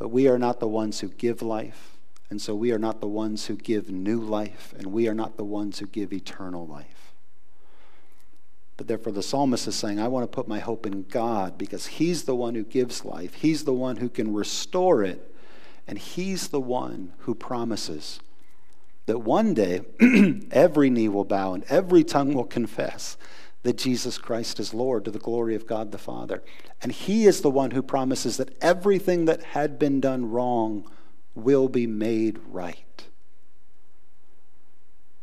But 0.00 0.08
we 0.08 0.28
are 0.28 0.38
not 0.38 0.60
the 0.60 0.66
ones 0.66 1.00
who 1.00 1.08
give 1.08 1.42
life, 1.42 1.98
and 2.30 2.40
so 2.40 2.54
we 2.54 2.72
are 2.72 2.78
not 2.78 3.02
the 3.02 3.06
ones 3.06 3.46
who 3.46 3.54
give 3.54 3.90
new 3.90 4.18
life, 4.18 4.72
and 4.78 4.86
we 4.86 5.06
are 5.08 5.14
not 5.14 5.36
the 5.36 5.44
ones 5.44 5.78
who 5.78 5.86
give 5.86 6.10
eternal 6.10 6.66
life. 6.66 7.12
But 8.78 8.88
therefore, 8.88 9.12
the 9.12 9.22
psalmist 9.22 9.68
is 9.68 9.76
saying, 9.76 10.00
I 10.00 10.08
want 10.08 10.22
to 10.22 10.34
put 10.34 10.48
my 10.48 10.58
hope 10.58 10.86
in 10.86 11.02
God 11.02 11.58
because 11.58 11.86
He's 11.86 12.24
the 12.24 12.34
one 12.34 12.54
who 12.54 12.64
gives 12.64 13.04
life, 13.04 13.34
He's 13.34 13.64
the 13.64 13.74
one 13.74 13.98
who 13.98 14.08
can 14.08 14.32
restore 14.32 15.04
it, 15.04 15.34
and 15.86 15.98
He's 15.98 16.48
the 16.48 16.62
one 16.62 17.12
who 17.18 17.34
promises 17.34 18.20
that 19.04 19.18
one 19.18 19.52
day 19.52 19.82
every 20.50 20.88
knee 20.88 21.10
will 21.10 21.26
bow 21.26 21.52
and 21.52 21.64
every 21.64 22.04
tongue 22.04 22.32
will 22.32 22.44
confess 22.44 23.18
that 23.62 23.76
Jesus 23.76 24.16
Christ 24.16 24.58
is 24.58 24.72
Lord 24.72 25.04
to 25.04 25.10
the 25.10 25.18
glory 25.18 25.54
of 25.54 25.66
God 25.66 25.92
the 25.92 25.98
Father. 25.98 26.42
And 26.82 26.92
He 26.92 27.26
is 27.26 27.42
the 27.42 27.50
one 27.50 27.72
who 27.72 27.82
promises 27.82 28.36
that 28.38 28.56
everything 28.62 29.26
that 29.26 29.42
had 29.42 29.78
been 29.78 30.00
done 30.00 30.30
wrong 30.30 30.90
will 31.34 31.68
be 31.68 31.86
made 31.86 32.38
right. 32.46 33.04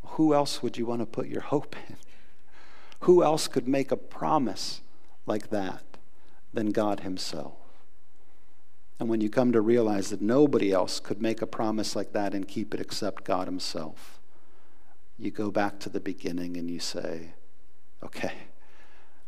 Who 0.03 0.33
else 0.33 0.61
would 0.61 0.77
you 0.77 0.85
want 0.85 1.01
to 1.01 1.05
put 1.05 1.27
your 1.27 1.41
hope 1.41 1.75
in? 1.89 1.97
Who 3.01 3.23
else 3.23 3.47
could 3.47 3.67
make 3.67 3.91
a 3.91 3.97
promise 3.97 4.81
like 5.25 5.49
that 5.49 5.83
than 6.53 6.71
God 6.71 7.01
Himself? 7.01 7.57
And 8.99 9.09
when 9.09 9.21
you 9.21 9.29
come 9.29 9.51
to 9.51 9.61
realize 9.61 10.09
that 10.09 10.21
nobody 10.21 10.71
else 10.71 10.99
could 10.99 11.21
make 11.21 11.41
a 11.41 11.47
promise 11.47 11.95
like 11.95 12.13
that 12.13 12.33
and 12.33 12.47
keep 12.47 12.73
it 12.73 12.81
except 12.81 13.23
God 13.23 13.47
Himself, 13.47 14.19
you 15.19 15.29
go 15.29 15.51
back 15.51 15.79
to 15.79 15.89
the 15.89 15.99
beginning 15.99 16.57
and 16.57 16.69
you 16.69 16.79
say, 16.79 17.33
okay, 18.03 18.33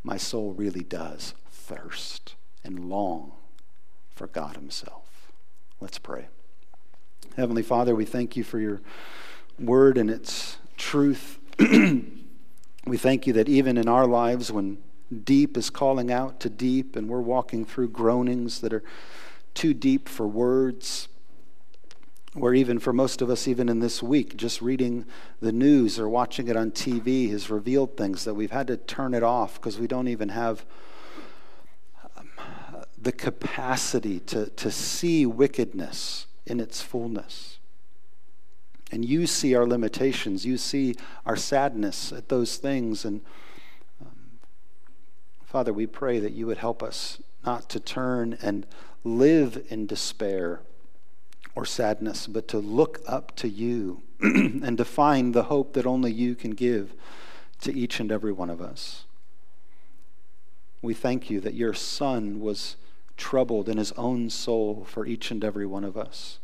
my 0.04 0.18
soul 0.18 0.54
really 0.54 0.84
does 0.84 1.34
thirst 1.52 2.36
and 2.64 2.90
long 2.90 3.34
for 4.16 4.28
God 4.28 4.56
Himself. 4.56 5.32
Let's 5.80 6.00
pray. 6.00 6.28
Heavenly 7.36 7.64
Father, 7.64 7.96
we 7.96 8.06
thank 8.06 8.36
you 8.36 8.44
for 8.44 8.60
your 8.60 8.82
word 9.58 9.98
and 9.98 10.10
its 10.10 10.58
truth. 10.78 11.40
we 11.60 12.98
thank 12.98 13.28
you 13.28 13.34
that 13.34 13.48
even 13.48 13.78
in 13.78 13.88
our 13.88 14.06
lives, 14.06 14.52
when 14.52 14.78
deep 15.24 15.58
is 15.58 15.70
calling 15.70 16.12
out 16.12 16.40
to 16.40 16.50
deep 16.50 16.96
and 16.96 17.10
we're 17.10 17.22
walking 17.22 17.66
through 17.66 17.90
groanings 17.90 18.62
that 18.62 18.74
are 18.74 18.84
too 19.54 19.74
deep 19.74 20.08
for 20.08 20.28
words. 20.28 21.08
Where 22.40 22.54
even 22.54 22.80
for 22.80 22.94
most 22.94 23.22
of 23.22 23.30
us, 23.30 23.48
even 23.48 23.68
in 23.68 23.80
this 23.80 24.02
week, 24.02 24.38
just 24.38 24.62
reading 24.62 25.06
the 25.42 25.52
news 25.52 26.00
or 26.00 26.08
watching 26.08 26.48
it 26.48 26.56
on 26.56 26.72
TV 26.72 27.30
has 27.32 27.50
revealed 27.50 27.98
things 27.98 28.24
that 28.24 28.34
we've 28.34 28.52
had 28.52 28.68
to 28.68 28.78
turn 28.78 29.14
it 29.14 29.24
off 29.24 29.56
because 29.56 29.78
we 29.78 29.88
don't 29.88 30.08
even 30.08 30.30
have 30.30 30.66
um, 32.16 32.30
the 32.98 33.12
capacity 33.12 34.22
to, 34.22 34.48
to 34.52 34.72
see 34.72 35.26
wickedness 35.26 36.28
in 36.46 36.62
its 36.62 36.82
fullness. 36.82 37.60
And 38.92 39.04
you 39.04 39.28
see 39.28 39.54
our 39.54 39.68
limitations, 39.68 40.46
you 40.46 40.58
see 40.58 40.96
our 41.26 41.36
sadness 41.36 42.12
at 42.12 42.30
those 42.30 42.56
things. 42.56 43.04
And 43.06 43.22
um, 44.02 44.40
Father, 45.44 45.74
we 45.74 45.86
pray 45.86 46.20
that 46.20 46.32
you 46.32 46.48
would 46.48 46.58
help 46.58 46.82
us 46.82 47.22
not 47.46 47.70
to 47.70 47.80
turn 47.80 48.38
and 48.42 48.66
live 49.04 49.64
in 49.70 49.86
despair 49.86 50.62
or 51.56 51.66
sadness, 51.66 52.28
but 52.28 52.48
to 52.50 52.60
look 52.60 53.02
up 53.08 53.36
to 53.38 53.50
you 53.50 54.02
and 54.22 54.78
to 54.78 54.86
find 54.86 55.34
the 55.34 55.44
hope 55.44 55.74
that 55.74 55.86
only 55.86 56.12
you 56.12 56.36
can 56.36 56.52
give 56.52 56.94
to 57.62 57.74
each 57.74 58.00
and 58.00 58.12
every 58.12 58.32
one 58.32 58.50
of 58.50 58.62
us. 58.62 59.06
We 60.82 60.94
thank 60.94 61.30
you 61.30 61.40
that 61.42 61.54
your 61.54 61.74
Son 61.74 62.40
was 62.40 62.78
troubled 63.18 63.68
in 63.68 63.78
his 63.78 63.92
own 63.94 64.30
soul 64.30 64.86
for 64.88 65.06
each 65.06 65.30
and 65.30 65.44
every 65.44 65.66
one 65.66 65.84
of 65.84 65.98
us, 65.98 66.40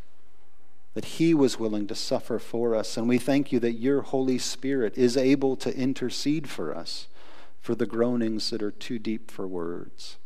that 0.94 1.06
he 1.06 1.34
was 1.34 1.58
willing 1.58 1.88
to 1.88 1.96
suffer 1.96 2.38
for 2.38 2.76
us. 2.76 2.98
And 2.98 3.08
we 3.08 3.18
thank 3.18 3.52
you 3.52 3.60
that 3.62 3.74
your 3.74 4.02
Holy 4.02 4.38
Spirit 4.38 4.98
is 4.98 5.16
able 5.16 5.56
to 5.58 5.76
intercede 5.76 6.50
for 6.50 6.76
us 6.76 7.08
for 7.62 7.76
the 7.76 7.86
groanings 7.86 8.50
that 8.50 8.62
are 8.62 8.72
too 8.72 9.00
deep 9.00 9.32
for 9.32 9.48
words. 9.48 10.18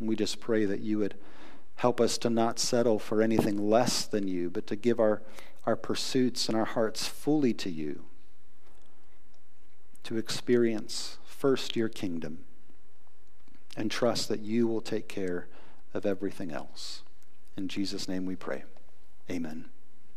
And 0.00 0.08
we 0.08 0.16
just 0.16 0.40
pray 0.40 0.64
that 0.64 0.80
you 0.80 0.98
would 0.98 1.14
help 1.76 2.00
us 2.00 2.18
to 2.18 2.30
not 2.30 2.58
settle 2.58 2.98
for 2.98 3.22
anything 3.22 3.68
less 3.68 4.04
than 4.04 4.28
you, 4.28 4.50
but 4.50 4.66
to 4.68 4.76
give 4.76 5.00
our, 5.00 5.22
our 5.66 5.76
pursuits 5.76 6.48
and 6.48 6.56
our 6.56 6.64
hearts 6.64 7.06
fully 7.06 7.52
to 7.54 7.70
you, 7.70 8.04
to 10.04 10.16
experience 10.16 11.18
first 11.24 11.76
your 11.76 11.88
kingdom, 11.88 12.38
and 13.76 13.90
trust 13.90 14.28
that 14.28 14.40
you 14.40 14.66
will 14.66 14.80
take 14.80 15.08
care 15.08 15.48
of 15.92 16.06
everything 16.06 16.52
else. 16.52 17.02
In 17.56 17.68
Jesus' 17.68 18.08
name 18.08 18.24
we 18.26 18.36
pray. 18.36 18.64
Amen. 19.30 19.66